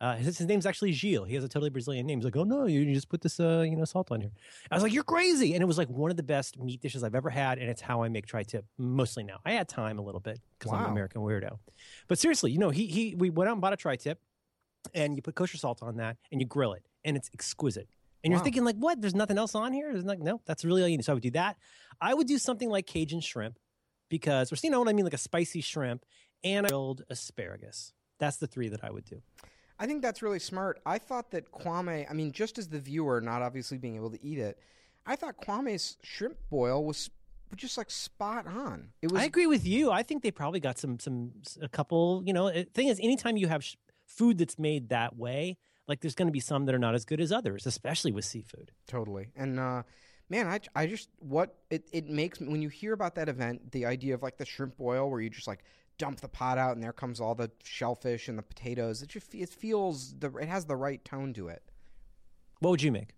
[0.00, 1.24] Uh, his, his name's actually Gilles.
[1.24, 2.20] He has a totally Brazilian name.
[2.20, 4.30] He's like, "Oh no, you, you just put this, uh, you know, salt on here."
[4.70, 7.04] I was like, "You're crazy!" And it was like one of the best meat dishes
[7.04, 9.40] I've ever had, and it's how I make tri-tip mostly now.
[9.44, 11.58] I had time a little bit because I'm an American weirdo.
[12.06, 14.18] But seriously, you know, he he we went out and bought a tri-tip,
[14.94, 17.88] and you put kosher salt on that, and you grill it, and it's exquisite.
[18.24, 19.00] And you're thinking like, what?
[19.00, 19.92] There's nothing else on here?
[19.92, 21.04] There's like, no, that's really all you need.
[21.04, 21.56] So I would do that.
[22.00, 23.58] I would do something like Cajun shrimp
[24.08, 26.04] because, or you know what I mean, like a spicy shrimp
[26.42, 27.92] and grilled asparagus.
[28.18, 29.22] That's the three that I would do.
[29.78, 30.80] I think that's really smart.
[30.84, 34.24] I thought that Kwame, I mean, just as the viewer, not obviously being able to
[34.24, 34.58] eat it,
[35.06, 37.10] I thought Kwame's shrimp boil was
[37.50, 38.88] was just like spot on.
[39.00, 39.90] It was I agree with you.
[39.90, 41.30] I think they probably got some some
[41.62, 42.22] a couple.
[42.26, 45.56] You know, eh, thing is, anytime you have sh- food that's made that way,
[45.88, 48.24] like there's going to be some that are not as good as others, especially with
[48.24, 48.70] seafood.
[48.86, 49.28] totally.
[49.34, 49.82] And uh,
[50.28, 53.72] man, I, I just what it it makes me when you hear about that event,
[53.72, 55.64] the idea of like the shrimp boil where you just like
[55.96, 59.02] dump the pot out and there comes all the shellfish and the potatoes.
[59.02, 61.62] It just it feels the it has the right tone to it.
[62.60, 63.14] What would you make?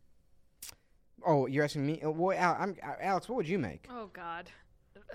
[1.27, 2.01] Oh, you're asking me?
[2.03, 3.87] Well, I'm, Alex, what would you make?
[3.91, 4.51] Oh God,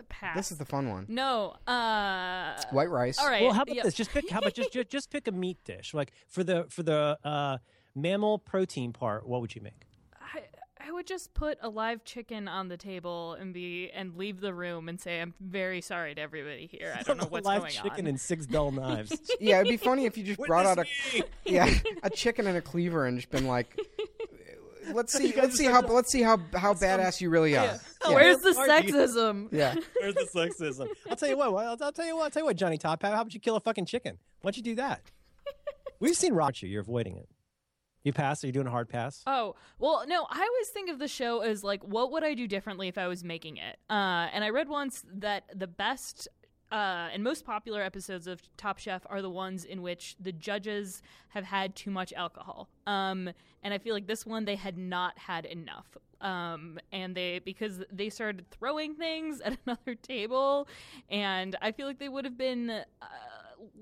[0.04, 0.36] pass.
[0.36, 1.06] This is the fun one.
[1.08, 1.56] no.
[1.68, 3.18] Uh, White rice.
[3.20, 3.44] all right.
[3.44, 3.84] Well, how about yeah.
[3.84, 3.94] this?
[3.94, 4.30] Just pick.
[4.30, 5.94] How about just, just just pick a meat dish?
[5.94, 7.58] Like for the for the uh,
[7.96, 9.88] mammal protein part, what would you make?
[10.34, 10.42] I,
[10.88, 14.54] I would just put a live chicken on the table and be and leave the
[14.54, 16.96] room and say I'm very sorry to everybody here.
[16.98, 18.08] I don't know what's Live going chicken on.
[18.08, 19.18] and six dull knives.
[19.40, 20.84] Yeah, it'd be funny if you just brought out a
[21.14, 21.24] me!
[21.46, 21.74] yeah
[22.04, 23.80] a chicken and a cleaver and just been like,
[24.94, 27.80] let's see, let's see how let's see how how badass you really are.
[28.10, 28.16] Yeah.
[28.16, 28.94] Where's the Where you?
[28.94, 29.48] sexism?
[29.52, 29.76] Yeah.
[30.00, 30.88] Where's the sexism?
[31.10, 31.54] I'll tell you what.
[31.56, 32.24] I'll, I'll tell you what.
[32.26, 33.02] I'll tell you what, Johnny Top.
[33.02, 34.18] How, how about you kill a fucking chicken?
[34.42, 35.02] Why don't you do that?
[36.00, 36.68] We've seen Roger.
[36.68, 37.30] You're avoiding it.
[38.04, 38.44] You pass.
[38.44, 39.24] Are you doing a hard pass?
[39.26, 42.48] Oh, well, no, I always think of the show as like, what would I do
[42.48, 43.78] differently if I was making it?
[43.90, 46.28] Uh, and I read once that the best
[46.76, 51.02] uh, and most popular episodes of Top Chef are the ones in which the judges
[51.30, 52.68] have had too much alcohol.
[52.86, 53.30] Um,
[53.64, 55.96] and I feel like this one, they had not had enough.
[56.20, 60.68] Um, and they, because they started throwing things at another table,
[61.10, 62.70] and I feel like they would have been.
[62.70, 63.06] Uh,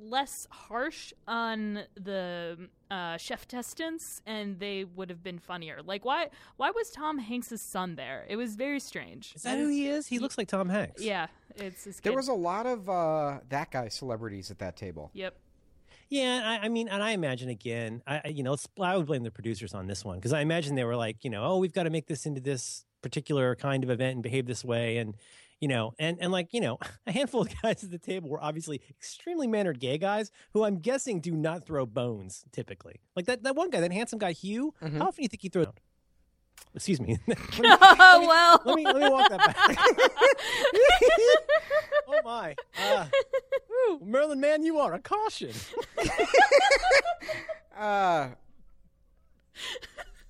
[0.01, 6.27] less harsh on the uh, chef testants and they would have been funnier like why
[6.57, 10.07] why was tom hanks's son there it was very strange Is that who he is?
[10.07, 11.01] He looks like Tom Hanks.
[11.01, 15.09] yeah it's, it's There was a lot of uh, that guy celebrities at that table.
[15.13, 15.35] yep
[16.09, 19.05] Yeah, I, I mean, and I imagine again, I, I- you know, it's, I would
[19.07, 21.57] blame the producers on this one because I imagine they were like, you know, oh,
[21.57, 24.97] we've got to make this into this particular kind of event and behave this way,
[24.97, 25.15] and
[25.63, 28.43] you know, and and like you know, a handful of guys at the table were
[28.43, 32.99] obviously extremely mannered gay guys who I'm guessing do not throw bones typically.
[33.15, 34.73] Like that that one guy, that handsome guy Hugh.
[34.83, 34.97] Mhm.
[34.97, 35.67] How often do you think he throws?
[36.75, 37.17] Excuse me.
[37.27, 39.77] let, me, oh well let me let me walk that back.
[42.09, 43.05] oh my, uh,
[43.69, 45.51] whew, Merlin, man, you are a caution.
[47.77, 48.31] Uh,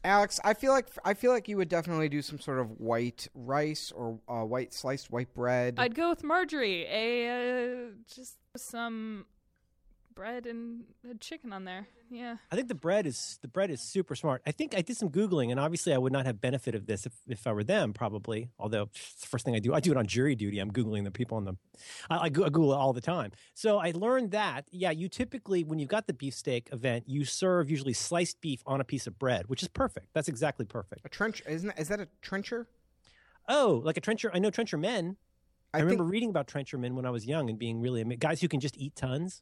[0.03, 3.27] Alex, I feel like I feel like you would definitely do some sort of white
[3.33, 5.75] rice or uh, white sliced white bread.
[5.77, 9.25] i'd go with marjorie a uh, just some
[10.15, 11.87] bread and a chicken on there.
[12.09, 12.37] Yeah.
[12.51, 14.41] I think the bread is the bread is super smart.
[14.45, 17.05] I think I did some googling, and obviously I would not have benefit of this
[17.05, 18.49] if, if I were them, probably.
[18.59, 20.59] Although it's the first thing I do, I do it on jury duty.
[20.59, 21.57] I'm googling the people on the,
[22.09, 23.31] I, I Google it all the time.
[23.53, 27.69] So I learned that yeah, you typically when you've got the beefsteak event, you serve
[27.69, 30.07] usually sliced beef on a piece of bread, which is perfect.
[30.13, 31.05] That's exactly perfect.
[31.05, 32.67] A trench isn't that, is that a trencher?
[33.47, 34.31] Oh, like a trencher.
[34.33, 35.17] I know trencher men.
[35.73, 38.01] I, I remember think- reading about trencher men when I was young and being really
[38.01, 39.41] ama- guys who can just eat tons.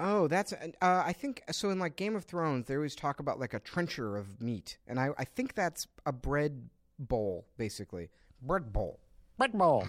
[0.00, 0.52] Oh, that's.
[0.52, 1.70] Uh, I think so.
[1.70, 4.98] In like Game of Thrones, they always talk about like a trencher of meat, and
[4.98, 6.68] I, I think that's a bread
[6.98, 8.08] bowl, basically.
[8.40, 9.00] Bread bowl.
[9.38, 9.86] Bread bowl.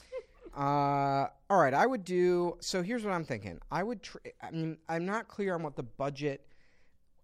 [0.56, 1.74] uh, all right.
[1.74, 2.56] I would do.
[2.60, 3.60] So here's what I'm thinking.
[3.70, 4.02] I would.
[4.02, 6.46] Tr- I mean, I'm not clear on what the budget.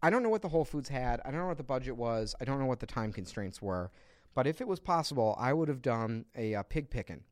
[0.02, 1.20] I don't know what the Whole Foods had.
[1.24, 2.34] I don't know what the budget was.
[2.40, 3.90] I don't know what the time constraints were.
[4.34, 7.22] But if it was possible, I would have done a uh, pig picking.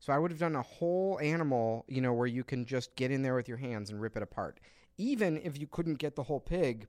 [0.00, 3.10] So I would have done a whole animal, you know, where you can just get
[3.10, 4.60] in there with your hands and rip it apart.
[4.96, 6.86] Even if you couldn't get the whole pig,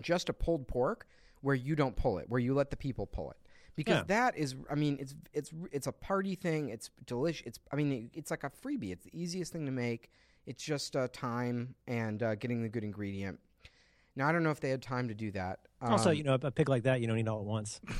[0.00, 1.06] just a pulled pork
[1.42, 3.36] where you don't pull it, where you let the people pull it.
[3.76, 4.04] Because Yeah.
[4.04, 6.70] that is, I mean, it's it's it's a party thing.
[6.70, 7.46] It's delicious.
[7.46, 8.90] It's, I mean, it's like a freebie.
[8.92, 10.10] It's the easiest thing to make.
[10.46, 13.38] It's just uh, time and uh, getting the good ingredient.
[14.14, 15.58] Now I don't know if they had time to do that.
[15.82, 17.80] also, Um, you know, a pig like that you don't eat all at once.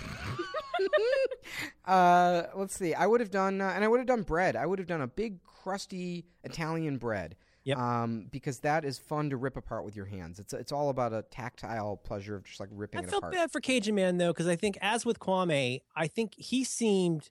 [1.84, 2.94] uh, let's see.
[2.94, 4.56] I would have done, uh, and I would have done bread.
[4.56, 7.36] I would have done a big, crusty Italian bread.
[7.64, 7.78] Yep.
[7.78, 10.38] Um, because that is fun to rip apart with your hands.
[10.38, 13.34] It's it's all about a tactile pleasure of just like ripping I it felt apart.
[13.34, 17.30] bad for Cajun Man though, because I think as with Kwame, I think he seemed.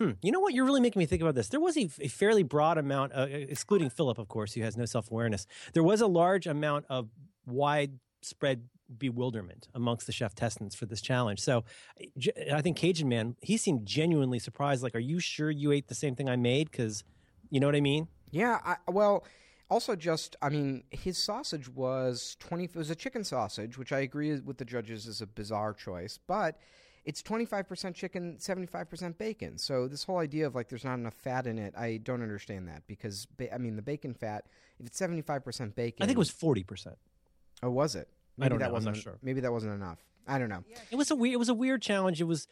[0.00, 0.54] Hmm, you know what?
[0.54, 1.48] You're really making me think about this.
[1.48, 4.86] There was a, a fairly broad amount, uh, excluding Phillip, of course, who has no
[4.86, 5.46] self awareness.
[5.74, 7.10] There was a large amount of
[7.46, 8.64] widespread
[8.98, 11.40] bewilderment amongst the chef testants for this challenge.
[11.40, 11.64] So,
[12.52, 14.82] I think Cajun Man, he seemed genuinely surprised.
[14.82, 16.70] Like, are you sure you ate the same thing I made?
[16.70, 17.04] Because,
[17.50, 18.08] you know what I mean?
[18.30, 19.24] Yeah, I, well,
[19.70, 22.64] also just I mean, his sausage was twenty.
[22.64, 26.18] It was a chicken sausage, which I agree with the judges is a bizarre choice,
[26.26, 26.58] but
[27.04, 29.58] it's twenty five percent chicken, seventy five percent bacon.
[29.58, 32.68] So this whole idea of like there's not enough fat in it, I don't understand
[32.68, 34.44] that because ba- I mean the bacon fat,
[34.78, 36.96] if it's seventy five percent bacon, I think it was forty percent.
[37.62, 38.08] Oh, was it?
[38.40, 39.18] I don't that know, I'm wasn't sure.
[39.22, 39.98] Maybe that wasn't enough.
[40.26, 40.64] I don't know.
[40.90, 41.34] It was a weird.
[41.34, 42.20] It was a weird challenge.
[42.20, 42.46] It was,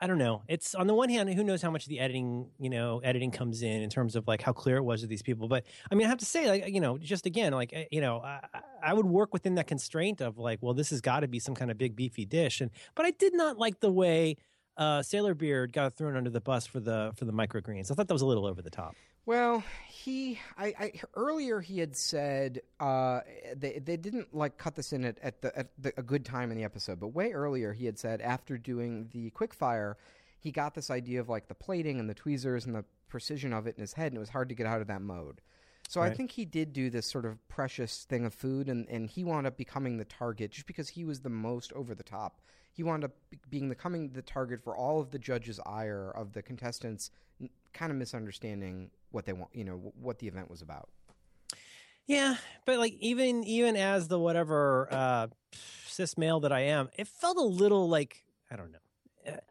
[0.00, 0.42] I don't know.
[0.48, 3.62] It's on the one hand, who knows how much the editing, you know, editing comes
[3.62, 5.48] in in terms of like how clear it was to these people.
[5.48, 8.00] But I mean, I have to say, like, you know, just again, like, eh, you
[8.00, 8.40] know, I,
[8.82, 11.54] I would work within that constraint of like, well, this has got to be some
[11.54, 12.60] kind of big beefy dish.
[12.60, 14.36] And but I did not like the way
[14.76, 17.90] uh, Sailor Beard got thrown under the bus for the for the microgreens.
[17.90, 18.94] I thought that was a little over the top.
[19.26, 23.20] Well, he, I, I earlier he had said uh,
[23.56, 26.52] they they didn't like cut this in at, at the at the, a good time
[26.52, 29.96] in the episode, but way earlier he had said after doing the quickfire,
[30.38, 33.66] he got this idea of like the plating and the tweezers and the precision of
[33.66, 35.40] it in his head, and it was hard to get out of that mode.
[35.88, 39.08] So I think he did do this sort of precious thing of food, and, and
[39.08, 42.40] he wound up becoming the target just because he was the most over the top.
[42.76, 46.34] He wound up be- being becoming the target for all of the judges' ire of
[46.34, 47.10] the contestants,
[47.72, 50.90] kind of misunderstanding what they want, you know, what the event was about.
[52.06, 55.26] Yeah, but like even even as the whatever uh,
[55.86, 58.78] cis male that I am, it felt a little like I don't know.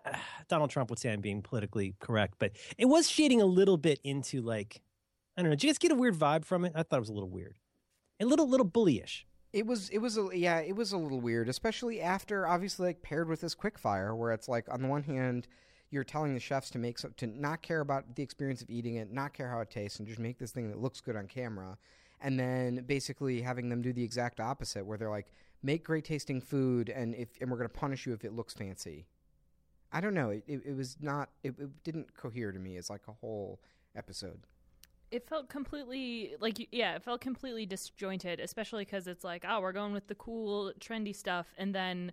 [0.05, 0.17] Uh,
[0.47, 3.99] Donald Trump would say I'm being politically correct, but it was shading a little bit
[4.03, 4.81] into like
[5.35, 5.55] I don't know.
[5.55, 6.73] Did you guys get a weird vibe from it?
[6.75, 7.55] I thought it was a little weird,
[8.19, 9.23] a little little bullyish.
[9.55, 13.01] It was it was a yeah it was a little weird, especially after obviously like
[13.01, 15.47] paired with this quick fire, where it's like on the one hand
[15.89, 18.95] you're telling the chefs to make some, to not care about the experience of eating
[18.95, 21.25] it, not care how it tastes, and just make this thing that looks good on
[21.25, 21.77] camera,
[22.19, 25.31] and then basically having them do the exact opposite, where they're like
[25.63, 28.53] make great tasting food, and if and we're going to punish you if it looks
[28.53, 29.05] fancy.
[29.89, 30.31] I don't know.
[30.31, 31.29] It, it, it was not.
[31.43, 33.61] It, it didn't cohere to me as like a whole
[33.95, 34.41] episode.
[35.11, 39.71] It felt completely like yeah, it felt completely disjointed, especially because it's like oh, we're
[39.71, 42.11] going with the cool, trendy stuff, and then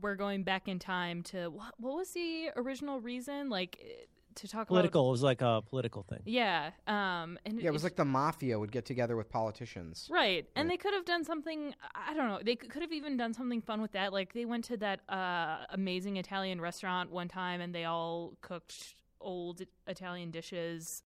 [0.00, 4.04] we're going back in time to what, what was the original reason like eh,
[4.36, 6.20] to talk Political it was like a political thing.
[6.24, 10.08] yeah, um, and Yeah, it was like the mafia would get together with politicians.
[10.10, 10.48] Right.
[10.56, 12.40] And they could have done something I don't know.
[12.42, 14.12] They could have even done something fun with that.
[14.12, 18.94] Like they went to that uh, amazing Italian restaurant one time and they all cooked
[19.20, 21.02] old Italian dishes.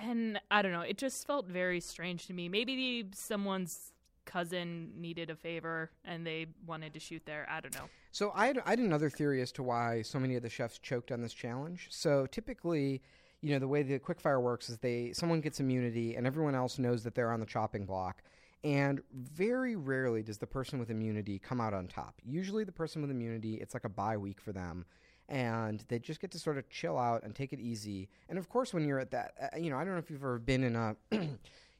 [0.00, 2.48] And I don't know, it just felt very strange to me.
[2.48, 3.92] Maybe someone's
[4.24, 7.46] cousin needed a favor and they wanted to shoot there.
[7.50, 7.88] I don't know.
[8.12, 10.78] So I had, I had another theory as to why so many of the chefs
[10.78, 11.88] choked on this challenge.
[11.90, 13.02] So typically,
[13.40, 16.78] you know, the way the quickfire works is they someone gets immunity and everyone else
[16.78, 18.22] knows that they're on the chopping block.
[18.62, 22.20] And very rarely does the person with immunity come out on top.
[22.26, 24.84] Usually, the person with immunity, it's like a bye week for them,
[25.30, 28.08] and they just get to sort of chill out and take it easy.
[28.28, 30.20] And of course, when you're at that, uh, you know, I don't know if you've
[30.22, 30.96] ever been in a,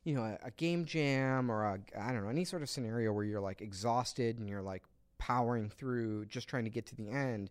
[0.04, 3.12] you know, a, a game jam or a I don't know any sort of scenario
[3.12, 4.84] where you're like exhausted and you're like
[5.18, 7.50] powering through, just trying to get to the end.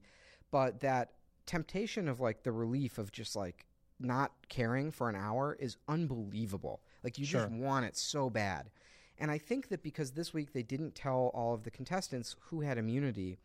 [0.51, 1.11] But that
[1.45, 3.65] temptation of like the relief of just like
[3.99, 6.79] not caring for an hour is unbelievable.
[7.03, 7.41] Like you Sure.
[7.41, 8.69] just want it so bad.
[9.17, 12.61] And I think that because this week they didn't tell all of the contestants who
[12.61, 13.37] had immunity,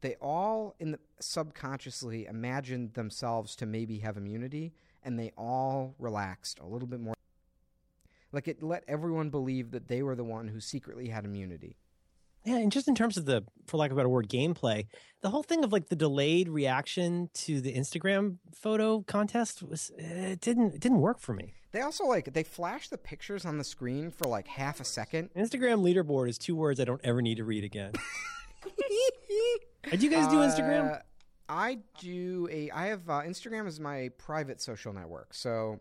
[0.00, 4.72] they all in the, subconsciously imagined themselves to maybe have immunity
[5.02, 7.14] and they all relaxed a little bit more.
[8.32, 11.76] Like it let everyone believe that they were the one who secretly had immunity.
[12.44, 14.86] Yeah, and just in terms of the, for lack of a better word, gameplay,
[15.20, 20.40] the whole thing of like the delayed reaction to the Instagram photo contest was it
[20.40, 21.52] didn't it didn't work for me.
[21.72, 25.30] They also like they flash the pictures on the screen for like half a second.
[25.36, 27.92] Instagram leaderboard is two words I don't ever need to read again.
[29.88, 30.96] Do you guys do Instagram?
[30.96, 30.98] Uh,
[31.48, 32.70] I do a.
[32.70, 35.80] I have uh, Instagram is my private social network, so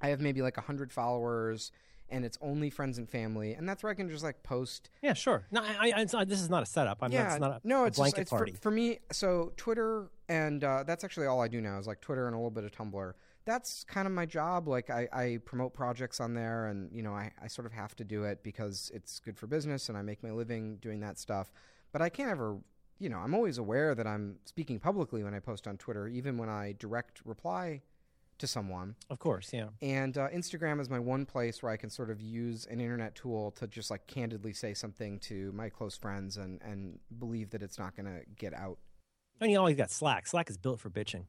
[0.00, 1.70] I have maybe like hundred followers,
[2.08, 4.90] and it's only friends and family, and that's where I can just like post.
[5.02, 5.46] Yeah, sure.
[5.50, 6.98] No, I, I, it's not, this is not a setup.
[7.02, 8.52] I'm yeah, not, it's not a, no, a it's blanket just, it's party.
[8.52, 8.98] For, for me.
[9.12, 12.38] So Twitter and uh, that's actually all I do now is like Twitter and a
[12.38, 13.12] little bit of Tumblr.
[13.44, 14.68] That's kind of my job.
[14.68, 17.94] Like I, I promote projects on there, and you know I, I sort of have
[17.96, 21.18] to do it because it's good for business, and I make my living doing that
[21.18, 21.52] stuff.
[21.92, 22.58] But I can't ever
[23.00, 26.36] you know, I'm always aware that I'm speaking publicly when I post on Twitter, even
[26.36, 27.80] when I direct reply
[28.38, 28.94] to someone.
[29.08, 29.68] Of course, yeah.
[29.82, 33.14] And uh, Instagram is my one place where I can sort of use an internet
[33.14, 37.62] tool to just like candidly say something to my close friends and, and believe that
[37.62, 38.78] it's not going to get out.
[39.40, 40.26] And you always got Slack.
[40.26, 41.24] Slack is built for bitching.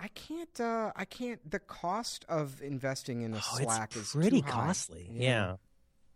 [0.00, 0.60] I can't.
[0.60, 1.48] Uh, I can't.
[1.48, 5.08] The cost of investing in a Oh, Slack is pretty costly.
[5.12, 5.56] Yeah.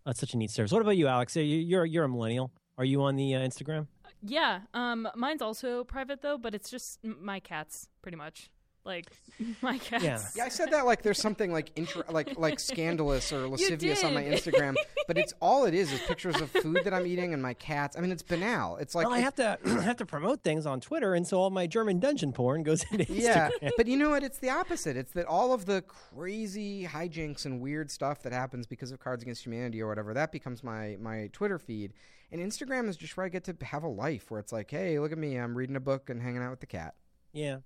[0.05, 0.73] That's such a neat service.
[0.73, 1.37] What about you, Alex?
[1.37, 2.51] Are you, you're you're a millennial.
[2.79, 3.87] Are you on the uh, Instagram?
[4.23, 8.51] Yeah, um, mine's also private though, but it's just my cats, pretty much.
[8.87, 9.11] Like
[9.62, 10.05] my cats.
[10.05, 10.20] Yeah.
[10.37, 14.14] Yeah, I said that like there's something like intra- like like scandalous or lascivious on
[14.14, 14.22] my.
[14.22, 14.74] Instagram,
[15.09, 17.97] but it's all it is is pictures of food that I'm eating and my cats.
[17.97, 18.76] I mean, it's banal.
[18.76, 21.26] It's like well, I it- have to I have to promote things on Twitter, and
[21.26, 23.51] so all my German dungeon porn goes into Instagram.
[23.61, 24.22] yeah, but you know what?
[24.22, 24.97] It's the opposite.
[24.97, 29.22] It's that all of the crazy hijinks and weird stuff that happens because of Cards
[29.22, 31.93] Against Humanity or whatever that becomes my my Twitter feed,
[32.32, 34.99] and Instagram is just where I get to have a life where it's like, hey,
[34.99, 36.95] look at me, I'm reading a book and hanging out with the cat.
[37.32, 37.59] Yeah,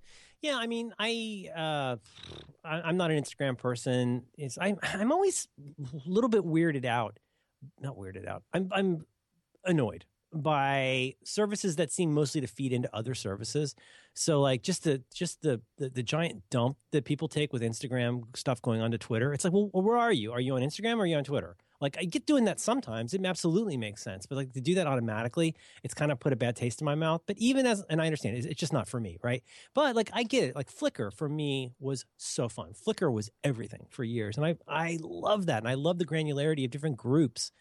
[0.43, 0.57] yeah.
[0.57, 1.97] I mean, I, uh,
[2.65, 4.25] I I'm not an Instagram person.
[4.37, 7.19] It's I'm I'm always a little bit weirded out.
[7.81, 8.43] Not weirded out.
[8.53, 9.07] I'm I'm
[9.65, 13.75] annoyed by services that seem mostly to feed into other services.
[14.15, 18.25] So like just the just the the, the giant dump that people take with Instagram
[18.37, 19.33] stuff going on to Twitter.
[19.33, 20.33] It's like, well, where are you?
[20.33, 21.57] Are you on Instagram or are you on Twitter?
[21.81, 23.15] Like I get doing that sometimes.
[23.15, 26.37] It absolutely makes sense, but like to do that automatically, it's kind of put a
[26.37, 27.23] bad taste in my mouth.
[27.27, 29.43] But even as, and I understand, it's, just not for me, right?
[29.75, 30.57] But like I get it.
[30.57, 32.73] Like Flickr for me was so fun.
[32.87, 36.65] Flickr was everything for years, and I I love that, and I love the granularity
[36.65, 37.53] of different groups,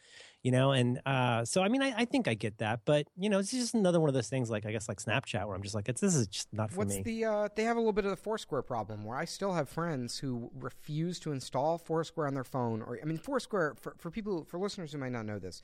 [0.44, 0.72] you know.
[0.72, 3.52] And uh, so I mean, I, I think I get that, but you know, it's
[3.52, 5.90] just another one of those things, like I guess like Snapchat, where I'm just like,
[5.90, 7.04] it's this is just not for What's me.
[7.04, 7.26] the?
[7.26, 10.20] Uh, they have a little bit of the Foursquare problem where I still have friends
[10.20, 12.82] who refuse to install Foursquare on their phone.
[12.82, 15.62] Or I mean, Foursquare for for people for listeners who might not know this,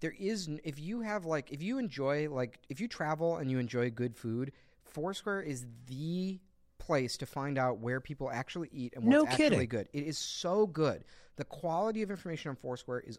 [0.00, 3.58] there is if you have like if you enjoy like if you travel and you
[3.58, 4.52] enjoy good food,
[4.84, 6.40] Foursquare is the
[6.78, 9.88] place to find out where people actually eat and what's No actually good.
[9.92, 11.04] It is so good.
[11.36, 13.18] The quality of information on Foursquare is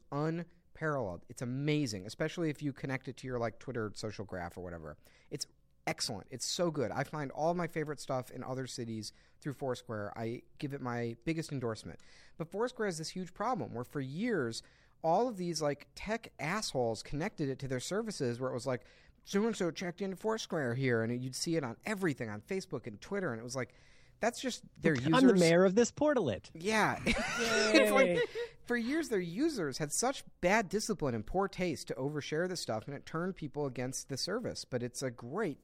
[0.75, 1.21] unparalleled.
[1.29, 4.97] It's amazing, especially if you connect it to your like Twitter social graph or whatever.
[5.31, 5.47] It's
[5.87, 6.27] excellent.
[6.31, 6.91] It's so good.
[6.91, 10.11] I find all my favorite stuff in other cities through Foursquare.
[10.15, 11.99] I give it my biggest endorsement.
[12.37, 14.63] But Foursquare has this huge problem where for years
[15.01, 18.81] all of these like tech assholes connected it to their services where it was like
[19.23, 22.87] so and so checked into Foursquare here and you'd see it on everything on Facebook
[22.87, 23.73] and Twitter and it was like
[24.19, 25.13] that's just their users.
[25.13, 26.49] I'm the mayor of this portalet.
[26.53, 26.99] Yeah.
[27.05, 28.19] it's like
[28.65, 32.87] for years their users had such bad discipline and poor taste to overshare this stuff
[32.87, 34.65] and it turned people against the service.
[34.65, 35.59] But it's a great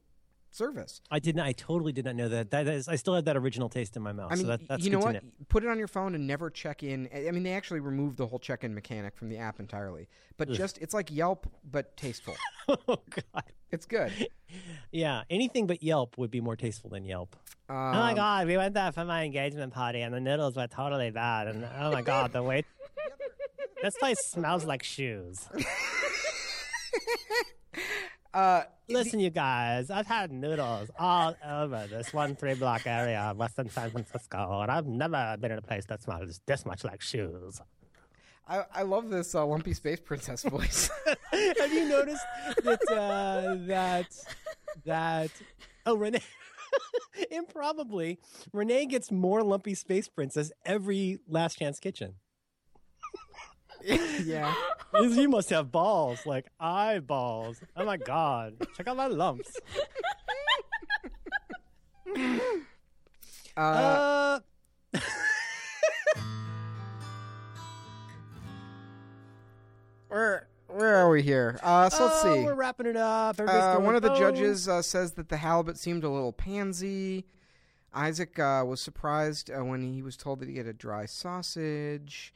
[0.54, 1.00] service.
[1.10, 1.46] I did not.
[1.46, 2.50] I totally did not know that.
[2.50, 4.30] That is, I still have that original taste in my mouth.
[4.30, 5.14] I mean, so that, that's you know what?
[5.14, 5.20] know.
[5.48, 7.08] Put it on your phone and never check in.
[7.14, 10.08] I mean, they actually removed the whole check-in mechanic from the app entirely.
[10.36, 12.36] But just it's like Yelp, but tasteful.
[12.68, 13.44] oh God.
[13.70, 14.12] It's good.
[14.90, 17.36] Yeah, anything but Yelp would be more tasteful than Yelp.
[17.70, 20.66] Um, oh my God, we went there for my engagement party, and the noodles were
[20.66, 21.48] totally bad.
[21.48, 22.66] And oh my God, the wait.
[23.82, 25.48] this place smells like shoes.
[28.32, 33.36] Uh, Listen, you guys, I've had noodles all over this one three block area of
[33.38, 37.00] Western San Francisco, and I've never been in a place that smells this much like
[37.00, 37.60] shoes.
[38.48, 40.90] I, I love this uh, lumpy space princess voice.
[41.32, 42.24] Have you noticed
[42.64, 44.06] that uh, that
[44.84, 45.30] that
[45.86, 46.20] oh Renee
[47.30, 48.18] improbably
[48.52, 52.14] Renee gets more lumpy space princess every Last Chance Kitchen.
[54.24, 54.54] yeah.
[54.94, 57.60] you must have balls, like eyeballs.
[57.76, 58.56] Oh my god!
[58.76, 59.58] Check out my lumps.
[63.54, 64.40] Uh, Uh,
[70.08, 71.58] where where are we here?
[71.62, 72.44] Uh, so let's oh, see.
[72.44, 73.38] We're wrapping it up.
[73.38, 77.26] Uh, one of the judges uh, says that the halibut seemed a little pansy.
[77.92, 82.32] Isaac uh, was surprised uh, when he was told that he had a dry sausage.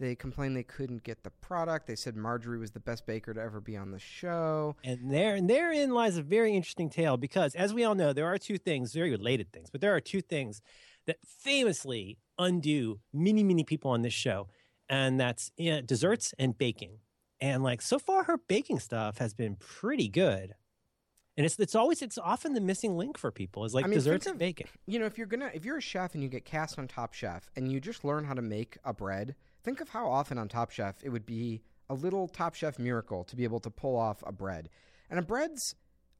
[0.00, 1.86] They complained they couldn't get the product.
[1.88, 4.76] They said Marjorie was the best baker to ever be on the show.
[4.84, 8.26] And there and therein lies a very interesting tale because, as we all know, there
[8.26, 10.60] are two things, very related things, but there are two things
[11.06, 14.48] that famously undo many, many people on this show,
[14.88, 16.98] and that's uh, desserts and baking.
[17.40, 20.54] And like so far, her baking stuff has been pretty good.
[21.36, 23.96] And it's it's always it's often the missing link for people is like I mean,
[23.96, 24.66] desserts and baking.
[24.86, 27.14] You know, if you're gonna if you're a chef and you get cast on Top
[27.14, 29.36] Chef and you just learn how to make a bread,
[29.68, 31.60] think of how often on Top Chef it would be
[31.90, 34.70] a little Top Chef miracle to be able to pull off a bread.
[35.10, 35.74] And a bread's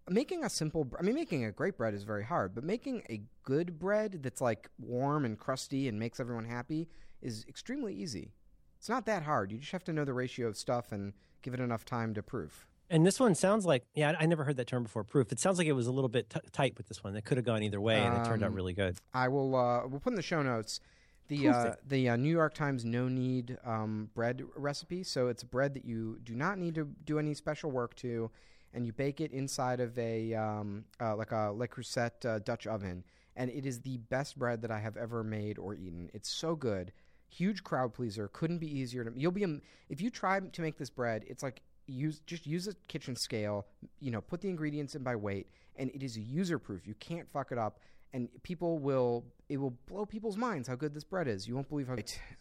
[0.09, 3.23] making a simple I mean making a great bread is very hard, but making a
[3.45, 6.89] good bread that's like warm and crusty and makes everyone happy
[7.23, 8.33] is extremely easy.
[8.79, 9.51] It's not that hard.
[9.51, 12.23] You just have to know the ratio of stuff and give it enough time to
[12.23, 12.67] proof.
[12.91, 15.05] And this one sounds like yeah, I never heard that term before.
[15.05, 15.33] Proof.
[15.33, 17.17] It sounds like it was a little bit t- tight with this one.
[17.17, 18.99] It could have gone either way, and it turned out Um, really good.
[19.15, 19.57] I will.
[19.57, 20.81] Uh, we'll put in the show notes
[21.29, 25.03] the uh, the uh, New York Times no knead um, bread recipe.
[25.03, 28.31] So it's bread that you do not need to do any special work to,
[28.75, 32.67] and you bake it inside of a um, uh, like a Le Creuset uh, Dutch
[32.67, 33.05] oven,
[33.37, 36.11] and it is the best bread that I have ever made or eaten.
[36.15, 36.93] It's so good,
[37.29, 38.29] huge crowd pleaser.
[38.33, 39.13] Couldn't be easier to.
[39.15, 41.25] You'll be if you try to make this bread.
[41.27, 43.67] It's like use just use a kitchen scale.
[44.01, 46.87] You know, put the ingredients in by weight, and it is user proof.
[46.87, 47.81] You can't fuck it up
[48.13, 51.49] and people will it will blow people's minds how good this bread is.
[51.49, 51.97] You won't believe how.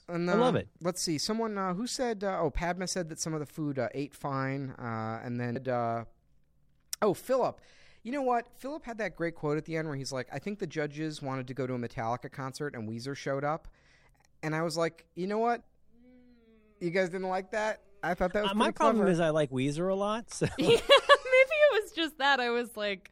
[0.09, 0.67] And, I love uh, it.
[0.81, 1.17] Let's see.
[1.17, 4.13] Someone uh, who said, uh, "Oh, Padma said that some of the food uh, ate
[4.13, 6.03] fine," uh, and then uh,
[7.01, 7.61] oh, Phillip.
[8.03, 8.47] You know what?
[8.57, 11.21] Phillip had that great quote at the end where he's like, "I think the judges
[11.21, 13.67] wanted to go to a Metallica concert and Weezer showed up,"
[14.43, 15.63] and I was like, "You know what?
[16.79, 17.81] You guys didn't like that?
[18.03, 19.11] I thought that was Uh, my pretty problem clever.
[19.11, 22.39] is I like Weezer a lot, so yeah, maybe it was just that.
[22.39, 23.11] I was like,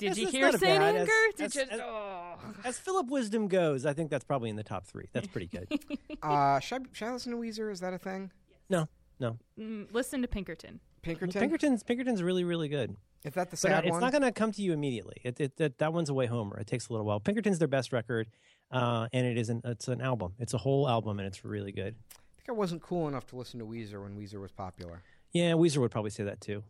[0.00, 1.12] did you hear not Saint bad- Anger?
[1.38, 1.84] as- Did as- you?
[1.84, 2.34] oh.
[2.64, 5.08] as Phillip Wisdom goes, I think that's probably in the top three.
[5.12, 5.68] That's pretty good.
[6.22, 7.70] uh, should, I, should I listen to Weezer?
[7.70, 8.30] Is that a thing?
[8.68, 8.88] no,
[9.18, 9.38] no.
[9.58, 10.80] Mm, listen to Pinkerton.
[11.02, 11.40] Pinkerton.
[11.40, 12.94] Pinkerton's Pinkerton's really really good,
[13.24, 14.00] Is that the but sad uh, it's one?
[14.00, 15.16] not going to come to you immediately.
[15.24, 16.58] It, it, that that one's a way homer.
[16.60, 17.20] It takes a little while.
[17.20, 18.28] Pinkerton's their best record,
[18.70, 20.34] uh, and it is an it's an album.
[20.38, 21.94] It's a whole album, and it's really good.
[22.12, 25.02] I think I wasn't cool enough to listen to Weezer when Weezer was popular.
[25.32, 26.62] Yeah, Weezer would probably say that too.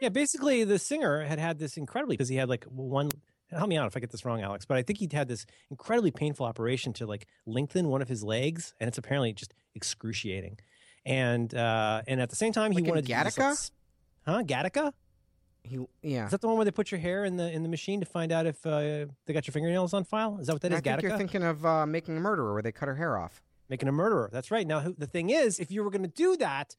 [0.00, 3.10] Yeah, basically the singer had had this incredibly because he had like one.
[3.50, 4.66] Help me out if I get this wrong, Alex.
[4.66, 8.22] But I think he'd had this incredibly painful operation to like lengthen one of his
[8.22, 10.58] legs, and it's apparently just excruciating.
[11.06, 13.70] And uh, and at the same time, he Like wanted to do this, like, Gattaca?
[14.26, 14.42] huh?
[14.42, 14.92] Gattaca?
[15.62, 16.26] He, yeah.
[16.26, 18.06] Is that the one where they put your hair in the in the machine to
[18.06, 20.38] find out if uh, they got your fingernails on file?
[20.40, 20.82] Is that what that I is?
[20.82, 23.42] think you're thinking of uh, making a murderer where they cut her hair off.
[23.70, 24.28] Making a murderer.
[24.32, 24.66] That's right.
[24.66, 26.76] Now who- the thing is, if you were going to do that,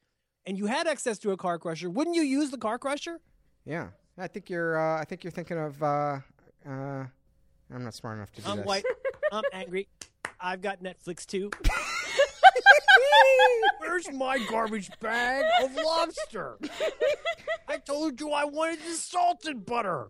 [0.50, 3.20] and you had access to a car crusher, wouldn't you use the car crusher?
[3.64, 3.90] Yeah.
[4.18, 4.76] I think you're.
[4.76, 5.80] Uh, I think you're thinking of.
[5.80, 6.18] Uh,
[6.68, 7.04] uh,
[7.72, 8.50] I'm not smart enough to do this.
[8.50, 8.66] I'm this.
[8.66, 8.84] white.
[9.32, 9.86] I'm angry.
[10.40, 11.52] I've got Netflix too.
[13.78, 16.58] Where's my garbage bag of lobster?
[17.68, 20.08] I told you I wanted the salted butter.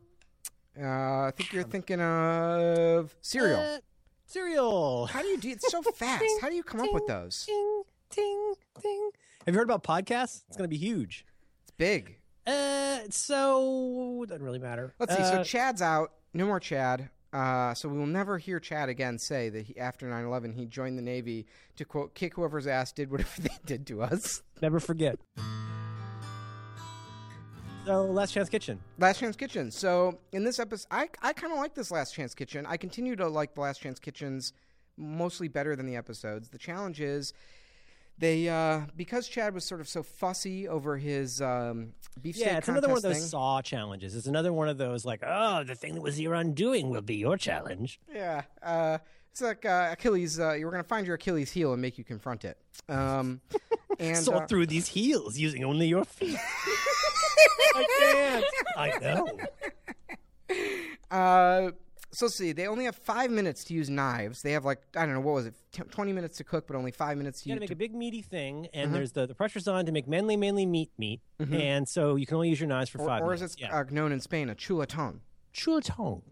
[0.81, 3.61] Uh, I think you're thinking of Serial.
[3.61, 3.79] Uh,
[4.25, 5.05] Serial.
[5.05, 5.51] How do you do?
[5.51, 6.25] It's so fast.
[6.41, 7.45] How do you come up with those?
[7.45, 9.11] Ting, ting, ting.
[9.47, 10.43] Have you heard about podcasts?
[10.49, 11.25] It's going to be huge.
[11.63, 12.17] It's big.
[12.47, 14.95] Uh, so doesn't really matter.
[14.99, 15.23] Let's see.
[15.23, 16.13] So Uh, Chad's out.
[16.35, 17.09] No more Chad.
[17.33, 20.99] Uh, so we will never hear Chad again say that he, after 9/11 he joined
[20.99, 24.43] the Navy to quote kick whoever's ass did whatever they did to us.
[24.61, 25.19] never forget.
[27.87, 28.79] So, Last Chance Kitchen.
[28.99, 29.71] Last Chance Kitchen.
[29.71, 32.67] So in this episode, I I kind of like this Last Chance Kitchen.
[32.67, 34.53] I continue to like the Last Chance Kitchens
[34.97, 36.49] mostly better than the episodes.
[36.49, 37.33] The challenge is
[38.21, 42.69] they uh, because Chad was sort of so fussy over his um, beefsteak Yeah, it's
[42.69, 43.27] another one of those thing.
[43.27, 44.15] saw challenges.
[44.15, 47.17] It's another one of those like, oh, the thing that was your undoing will be
[47.17, 47.99] your challenge.
[48.15, 48.99] Yeah, uh,
[49.31, 50.39] it's like uh, Achilles.
[50.39, 52.59] Uh, you're going to find your Achilles heel and make you confront it.
[52.89, 53.41] Um,
[53.99, 56.37] and Saw uh, through these heels using only your feet.
[57.75, 58.45] I can't.
[58.77, 59.27] I know.
[62.13, 62.51] So let's see.
[62.53, 64.43] They only have five minutes to use knives.
[64.43, 66.75] They have like I don't know what was it, t- twenty minutes to cook, but
[66.77, 68.95] only five minutes to You got to make a big meaty thing, and Mhm.
[68.95, 72.35] there's the, the pressure's on to make manly, manly meat meat, and so you can
[72.35, 73.57] only use your knives for or, five or as minutes.
[73.61, 75.21] it's uh, known in Spain, a chuletón.
[75.55, 76.23] chuletón.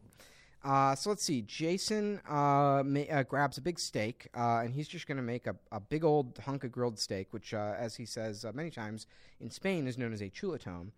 [0.64, 1.40] Uh, so let's see.
[1.42, 5.46] Jason uh, ma- uh, grabs a big steak, uh, and he's just going to make
[5.46, 8.68] a, a big old hunk of grilled steak, which, uh, as he says uh, many
[8.70, 9.06] times
[9.40, 10.90] in Spain, is known as a chuletón.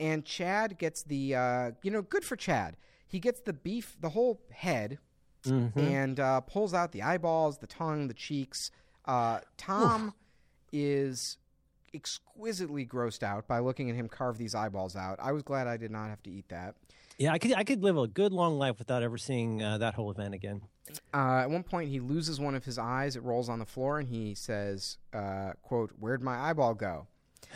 [0.00, 2.78] And Chad gets the, uh, you know, good for Chad.
[3.12, 4.98] He gets the beef, the whole head,
[5.76, 8.70] and uh, pulls out the eyeballs, the tongue, the cheeks.
[9.04, 10.14] Uh, Tom
[10.72, 11.36] is
[11.92, 15.18] exquisitely grossed out by looking at him carve these eyeballs out.
[15.20, 16.74] I was glad I did not have to eat that.
[17.18, 19.92] Yeah, I could I could live a good long life without ever seeing uh, that
[19.92, 20.62] whole event again.
[21.12, 23.14] Uh, at one point, he loses one of his eyes.
[23.14, 27.08] It rolls on the floor, and he says, uh, "quote Where'd my eyeball go?"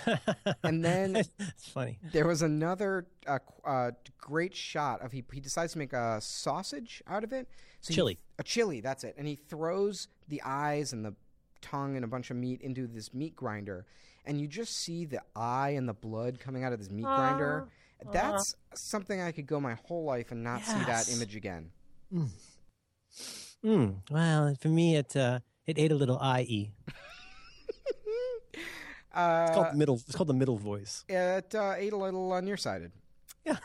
[0.63, 1.99] and then it's funny.
[2.13, 5.25] there was another uh, uh, great shot of he.
[5.33, 7.49] He decides to make a sausage out of it.
[7.81, 8.19] So he- Chili.
[8.39, 8.81] a chili.
[8.81, 9.15] That's it.
[9.19, 11.15] And he throws the eyes and the
[11.63, 13.87] tongue and a bunch of meat into this meat grinder,
[14.25, 17.69] and you just see the eye and the blood coming out of this meat grinder.
[18.13, 21.71] That's something I could go my whole life and not see that image again.
[23.65, 26.73] Mm, well, for me, it uh, it ate a little ie.
[29.17, 29.95] Uh, It's called the middle.
[30.07, 31.05] It's called the middle voice.
[31.09, 32.93] it uh, ate a little uh, nearsighted.
[33.45, 33.57] Yeah.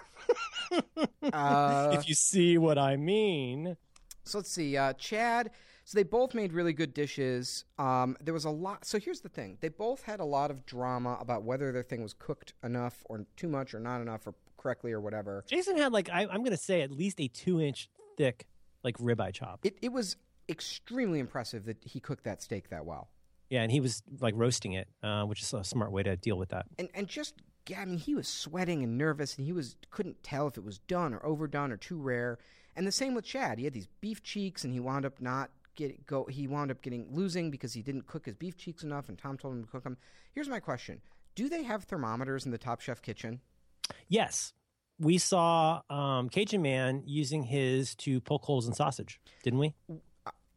[1.33, 3.75] uh, if you see what I mean.
[4.23, 4.77] so let's see.
[4.77, 5.51] Uh, Chad.
[5.83, 7.65] So they both made really good dishes.
[7.79, 8.85] Um, there was a lot.
[8.85, 12.01] So here's the thing: they both had a lot of drama about whether their thing
[12.01, 15.43] was cooked enough or too much or not enough or correctly or whatever.
[15.47, 18.47] Jason had like I, I'm going to say at least a two inch thick
[18.83, 19.59] like ribeye chop.
[19.63, 20.15] It it was
[20.47, 23.09] extremely impressive that he cooked that steak that well.
[23.51, 26.37] Yeah, and he was like roasting it, uh, which is a smart way to deal
[26.37, 26.65] with that.
[26.79, 27.35] and and just
[27.67, 30.63] yeah, I mean, he was sweating and nervous, and he was couldn't tell if it
[30.63, 32.39] was done or overdone or too rare.
[32.75, 33.59] And the same with Chad.
[33.59, 36.25] He had these beef cheeks, and he wound up not get go.
[36.25, 39.37] He wound up getting losing because he didn't cook his beef cheeks enough, and Tom
[39.37, 39.97] told him to cook them.
[40.33, 41.01] Here's my question:
[41.35, 43.41] Do they have thermometers in the Top Chef kitchen?
[44.07, 44.53] Yes,
[44.97, 49.75] we saw um, Cajun Man using his to poke holes in sausage, didn't we?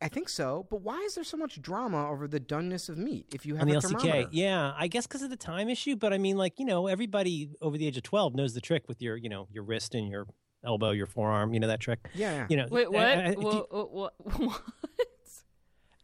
[0.02, 3.26] I think so, but why is there so much drama over the doneness of meat
[3.34, 4.28] if you have On the a LCK, thermometer?
[4.32, 5.96] yeah, I guess because of the time issue.
[5.96, 8.84] But I mean, like you know, everybody over the age of twelve knows the trick
[8.88, 10.26] with your, you know, your wrist and your
[10.64, 11.54] elbow, your forearm.
[11.54, 12.00] You know that trick.
[12.14, 12.46] Yeah, yeah.
[12.50, 13.02] You know, Wait, what?
[13.06, 14.10] uh, if you- Wha- wha-
[14.46, 14.62] what?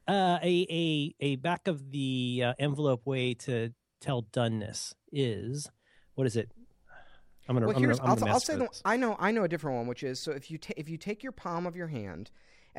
[0.09, 5.69] uh, a a a back of the uh, envelope way to tell doneness is
[6.15, 6.51] what is it?
[7.49, 7.67] I'm gonna.
[7.67, 8.69] Well, I'm here's gonna, I'm I'll, gonna I'll say the.
[8.85, 10.97] I know I know a different one, which is so if you ta- if you
[10.97, 12.31] take your palm of your hand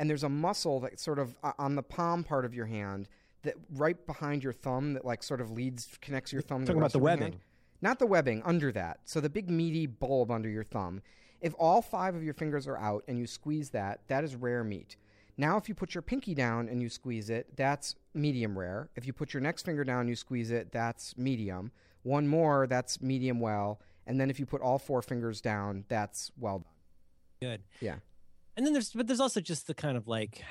[0.02, 3.08] and there's a muscle that sort of uh, on the palm part of your hand
[3.44, 6.62] that right behind your thumb that like sort of leads connects your thumb.
[6.62, 7.20] to Talking about the of hand.
[7.20, 7.40] webbing.
[7.82, 8.98] not the webbing under that.
[9.04, 11.02] So the big meaty bulb under your thumb.
[11.40, 14.64] If all five of your fingers are out and you squeeze that, that is rare
[14.64, 14.96] meat.
[15.36, 18.90] Now, if you put your pinky down and you squeeze it, that's medium rare.
[18.96, 21.70] If you put your next finger down and you squeeze it, that's medium.
[22.02, 23.80] One more, that's medium well.
[24.08, 26.66] And then if you put all four fingers down, that's well done.
[27.40, 27.62] Good.
[27.80, 27.96] Yeah.
[28.56, 30.42] And then there's but there's also just the kind of like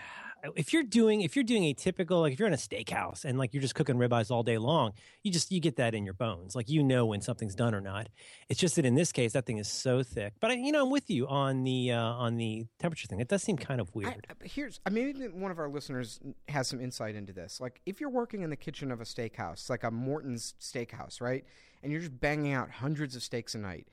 [0.56, 3.38] if you're doing if you're doing a typical like if you're in a steakhouse and
[3.38, 4.94] like you're just cooking ribeyes all day long,
[5.24, 6.56] you just you get that in your bones.
[6.56, 8.08] Like you know when something's done or not.
[8.50, 10.34] It's just that in this case that thing is so thick.
[10.40, 13.20] But I, you know I'm with you on the uh, on the temperature thing.
[13.20, 14.26] It does seem kind of weird.
[14.30, 17.62] I- here's I maybe one of our listeners has some insight into this.
[17.62, 21.46] Like if you're working in the kitchen of a steakhouse, like a Morton's steakhouse, right?
[21.84, 23.88] And you're just banging out hundreds of steaks a night.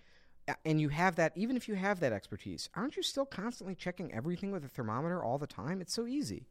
[0.65, 4.13] And you have that, even if you have that expertise, aren't you still constantly checking
[4.13, 5.81] everything with a thermometer all the time?
[5.81, 6.47] It's so easy.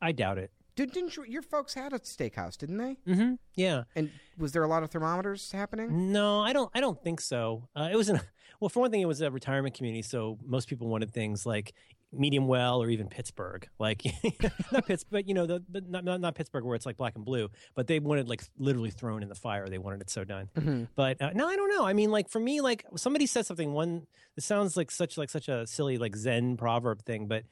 [0.00, 0.50] I doubt it.
[0.74, 2.96] Did, didn't you, your folks had a steakhouse, didn't they?
[3.06, 3.34] Mm-hmm.
[3.54, 3.84] Yeah.
[3.94, 6.12] And was there a lot of thermometers happening?
[6.12, 6.70] No, I don't.
[6.74, 7.68] I don't think so.
[7.76, 8.20] Uh, it was an
[8.58, 8.70] well.
[8.70, 11.74] For one thing, it was a retirement community, so most people wanted things like
[12.12, 14.02] medium well or even Pittsburgh, like
[14.72, 17.16] not Pittsburgh, but you know, the, the not, not not Pittsburgh where it's like black
[17.16, 19.68] and blue, but they wanted like literally thrown in the fire.
[19.68, 20.48] They wanted it so done.
[20.56, 20.88] Mhm.
[20.94, 21.84] But uh, no, I don't know.
[21.86, 23.72] I mean, like for me, like somebody said something.
[23.72, 24.06] One,
[24.36, 27.44] it sounds like such like such a silly like Zen proverb thing, but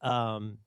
[0.00, 0.58] um,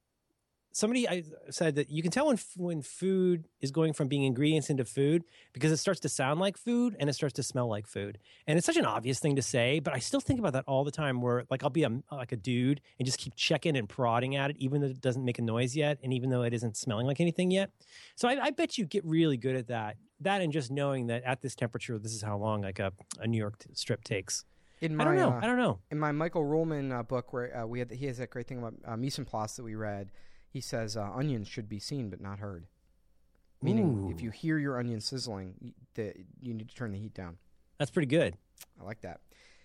[0.79, 4.69] somebody I said that you can tell when when food is going from being ingredients
[4.69, 5.23] into food
[5.53, 8.17] because it starts to sound like food and it starts to smell like food.
[8.47, 10.83] And it's such an obvious thing to say, but I still think about that all
[10.83, 11.21] the time.
[11.21, 14.51] Where like I'll be a like a dude and just keep checking and prodding at
[14.51, 17.05] it, even though it doesn't make a noise yet, and even though it isn't smelling
[17.05, 17.71] like anything yet.
[18.15, 19.97] So I, I bet you get really good at that.
[20.21, 23.27] That and just knowing that at this temperature, this is how long like a, a
[23.27, 24.45] New York t- strip takes.
[24.81, 25.29] In my, I don't know.
[25.31, 25.79] uh, I don't know.
[25.91, 28.59] in my Michael Ruhlman uh, book, where uh, we had he has that great thing
[28.59, 30.09] about uh, mise en place that we read.
[30.49, 32.65] He says uh, onions should be seen but not heard,
[33.61, 37.37] meaning if you hear your onion sizzling, the, you need to turn the heat down.
[37.77, 38.35] That's pretty good.
[38.79, 39.21] I like that.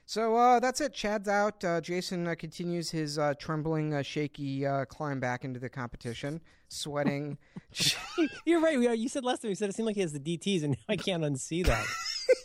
[0.06, 0.92] So uh, that's it.
[0.92, 1.64] Chad's out.
[1.64, 6.40] Uh, Jason uh, continues his uh, trembling, uh, shaky uh, climb back into the competition,
[6.68, 7.38] sweating.
[8.44, 8.78] You're right.
[8.78, 9.48] We are, you said last time.
[9.48, 11.86] You said it seemed like he has the DTS, and now I can't unsee that.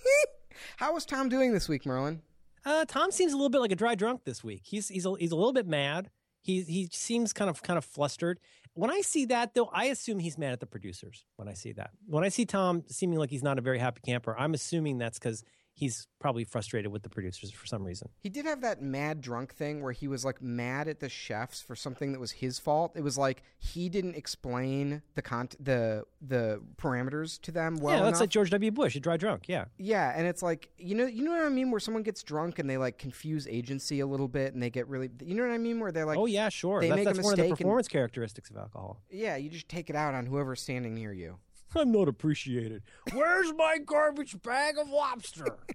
[0.78, 2.22] How was Tom doing this week, Merlin?
[2.66, 4.62] Uh, Tom seems a little bit like a dry drunk this week.
[4.64, 6.10] He's he's a, he's a little bit mad.
[6.42, 8.40] He he seems kind of kind of flustered.
[8.74, 11.26] When I see that though, I assume he's mad at the producers.
[11.36, 14.02] When I see that, when I see Tom seeming like he's not a very happy
[14.06, 15.44] camper, I'm assuming that's because
[15.80, 18.10] he's probably frustrated with the producers for some reason.
[18.20, 21.62] He did have that mad drunk thing where he was like mad at the chefs
[21.62, 22.92] for something that was his fault.
[22.96, 28.00] It was like he didn't explain the con- the the parameters to them well yeah,
[28.02, 28.20] that's enough.
[28.22, 28.72] like George W.
[28.72, 29.46] Bush, a dry drunk.
[29.48, 29.66] Yeah.
[29.78, 32.60] Yeah, and it's like you know you know what I mean where someone gets drunk
[32.60, 35.52] and they like confuse agency a little bit and they get really you know what
[35.54, 36.82] I mean where they're like oh yeah, sure.
[36.82, 39.00] they That's, make a that's one of the mistake and- performance characteristics of alcohol.
[39.10, 41.38] yeah you just take it out on whoever's standing near you.
[41.76, 42.84] I'm not appreciated.
[43.14, 45.58] Where's my garbage bag of lobster?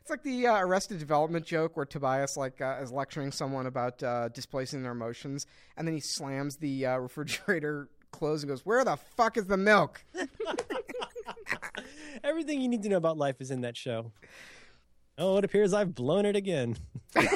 [0.00, 4.02] It's like the uh, Arrested Development joke where Tobias like uh, is lecturing someone about
[4.02, 5.44] uh, displacing their emotions,
[5.76, 9.58] and then he slams the uh, refrigerator closed and goes, "Where the fuck is the
[9.58, 10.02] milk?"
[12.24, 14.12] Everything you need to know about life is in that show.
[15.18, 16.76] Oh, it appears I've blown it again.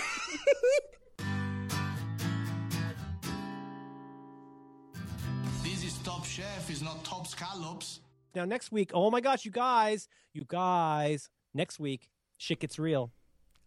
[6.70, 8.00] Top is not Top Scallops.
[8.32, 13.10] Now, next week, oh my gosh, you guys, you guys, next week, shit gets real.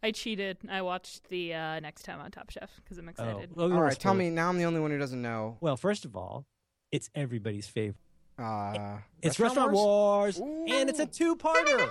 [0.01, 0.57] I cheated.
[0.69, 3.49] I watched the uh, next time on Top Chef because I'm excited.
[3.57, 4.47] Oh, All right, tell me now.
[4.47, 5.57] I'm the only one who doesn't know.
[5.59, 6.45] Well, first of all,
[6.93, 7.97] it's everybody's favorite.
[8.39, 10.65] Uh, It's Restaurant Wars, Ooh.
[10.69, 11.89] and it's a two-parter.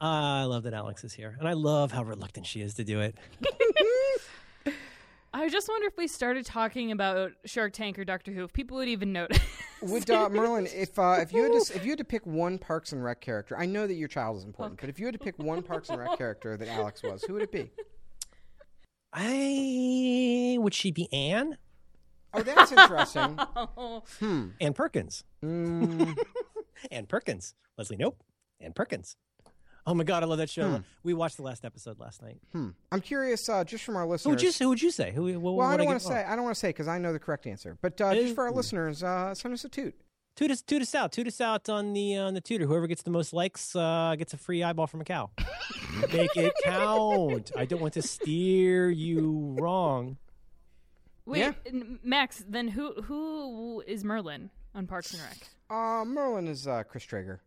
[0.00, 3.00] I love that Alex is here, and I love how reluctant she is to do
[3.00, 3.16] it.
[5.34, 8.76] I just wonder if we started talking about Shark Tank or Doctor Who, if people
[8.76, 9.40] would even notice.
[9.82, 12.56] Would uh, Merlin, if uh, if you had to, if you had to pick one
[12.56, 15.12] Parks and Rec character, I know that your child is important, but if you had
[15.14, 17.72] to pick one Parks and Rec character that Alex was, who would it be?
[19.12, 21.58] I would she be Anne?
[22.32, 23.36] Oh, that's interesting.
[23.56, 24.04] oh,
[24.60, 25.24] Anne Perkins.
[25.44, 26.16] Mm,
[26.92, 27.54] Anne Perkins.
[27.76, 28.16] Leslie Knope.
[28.60, 29.16] Anne Perkins.
[29.86, 30.68] Oh my God, I love that show.
[30.68, 30.82] Hmm.
[31.02, 32.38] We watched the last episode last night.
[32.52, 32.70] hmm.
[32.90, 34.30] I'm curious, uh, just from our Who listeners.
[34.32, 34.52] would you?
[34.58, 35.12] Who would you say?
[35.12, 35.38] Who?
[35.38, 36.24] What, well, I don't want to say.
[36.24, 37.76] I don't want to say because I know the correct answer.
[37.82, 38.54] But uh, just for our Ooh.
[38.54, 39.94] listeners, uh, send us a toot.
[40.36, 41.12] Toot us, toot us out.
[41.12, 42.66] Toot us out on the uh, on the tutor.
[42.66, 45.30] Whoever gets the most likes uh, gets a free eyeball from a cow.
[46.12, 47.52] Make it count.
[47.56, 50.16] I don't want to steer you wrong.
[51.26, 51.52] wait, Yeah.
[52.02, 52.42] Max.
[52.48, 55.46] Then who who is Merlin on Parks and Rec?
[55.70, 57.40] Uh, Merlin is uh, Chris Traeger.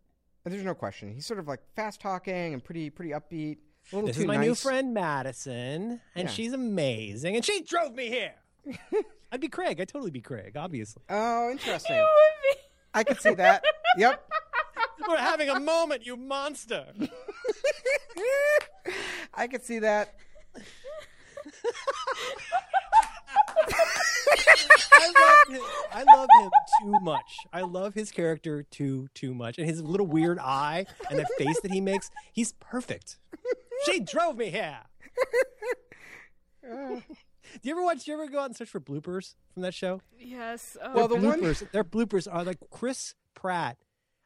[0.50, 1.14] There's no question.
[1.14, 3.58] He's sort of like fast talking and pretty pretty upbeat.
[3.92, 4.46] A little This too is my nice.
[4.46, 6.28] new friend Madison, and Yeah.
[6.28, 8.34] she's amazing, and she drove me here.
[9.32, 9.80] I'd be Craig.
[9.80, 11.04] I'd totally be Craig, obviously.
[11.10, 12.06] Oh, interesting.
[12.94, 13.64] I could see that.
[13.98, 14.30] Yep.
[15.08, 16.86] We're having a moment, you monster.
[19.34, 20.16] I could see that.
[25.00, 25.68] I love him.
[25.94, 26.50] I love him
[26.82, 27.38] too much.
[27.54, 31.60] I love his character too too much, and his little weird eye and that face
[31.62, 32.10] that he makes.
[32.34, 33.18] He's perfect.
[33.86, 34.80] She drove me here.
[36.64, 37.02] Do
[37.64, 38.04] you ever watch?
[38.06, 40.02] Do you ever go out and search for bloopers from that show?
[40.20, 40.76] Yes.
[40.82, 43.78] Oh, Well, the one- bloopers, their bloopers are like Chris Pratt.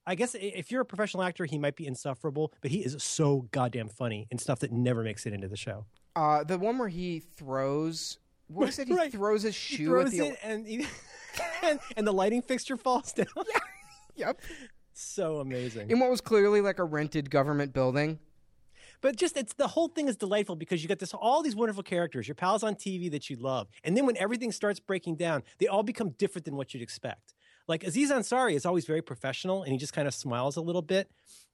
[0.07, 3.47] I guess if you're a professional actor, he might be insufferable, but he is so
[3.51, 5.85] goddamn funny and stuff that never makes it into the show.
[6.15, 8.17] Uh, the one where he throws.
[8.53, 8.87] What is it?
[8.87, 9.11] He Right.
[9.11, 10.45] throws his shoe throws at the.
[10.45, 10.85] and, he,
[11.63, 13.27] and and the lighting fixture falls down.
[14.15, 14.27] Yeah.
[14.27, 14.41] Yep.
[14.93, 15.89] so amazing.
[15.89, 18.19] In what was clearly like a rented government building.
[18.99, 21.81] But just it's the whole thing is delightful because you got this all these wonderful
[21.81, 25.41] characters, your pals on TV that you love, and then when everything starts breaking down,
[25.59, 27.33] they all become different than what you'd expect.
[27.67, 30.81] Like Aziz Ansari is always very professional, and he just kind of smiles a little
[30.83, 31.09] bit.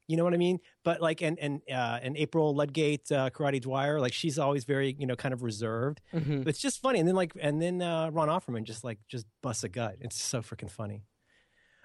[0.08, 0.60] You know what I mean?
[0.84, 4.96] But like, and and uh, and April Ludgate, uh, Karate Dwyer, like she's always very
[4.98, 6.02] you know kind of reserved.
[6.14, 6.48] Mm-hmm.
[6.48, 9.64] It's just funny, and then like and then uh, Ron Offerman just like just busts
[9.64, 9.98] a gut.
[10.00, 11.04] It's so freaking funny.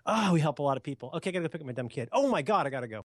[0.05, 1.11] Oh, we help a lot of people.
[1.14, 2.09] Okay, I gotta go pick up my dumb kid.
[2.12, 3.01] Oh my god, I gotta go.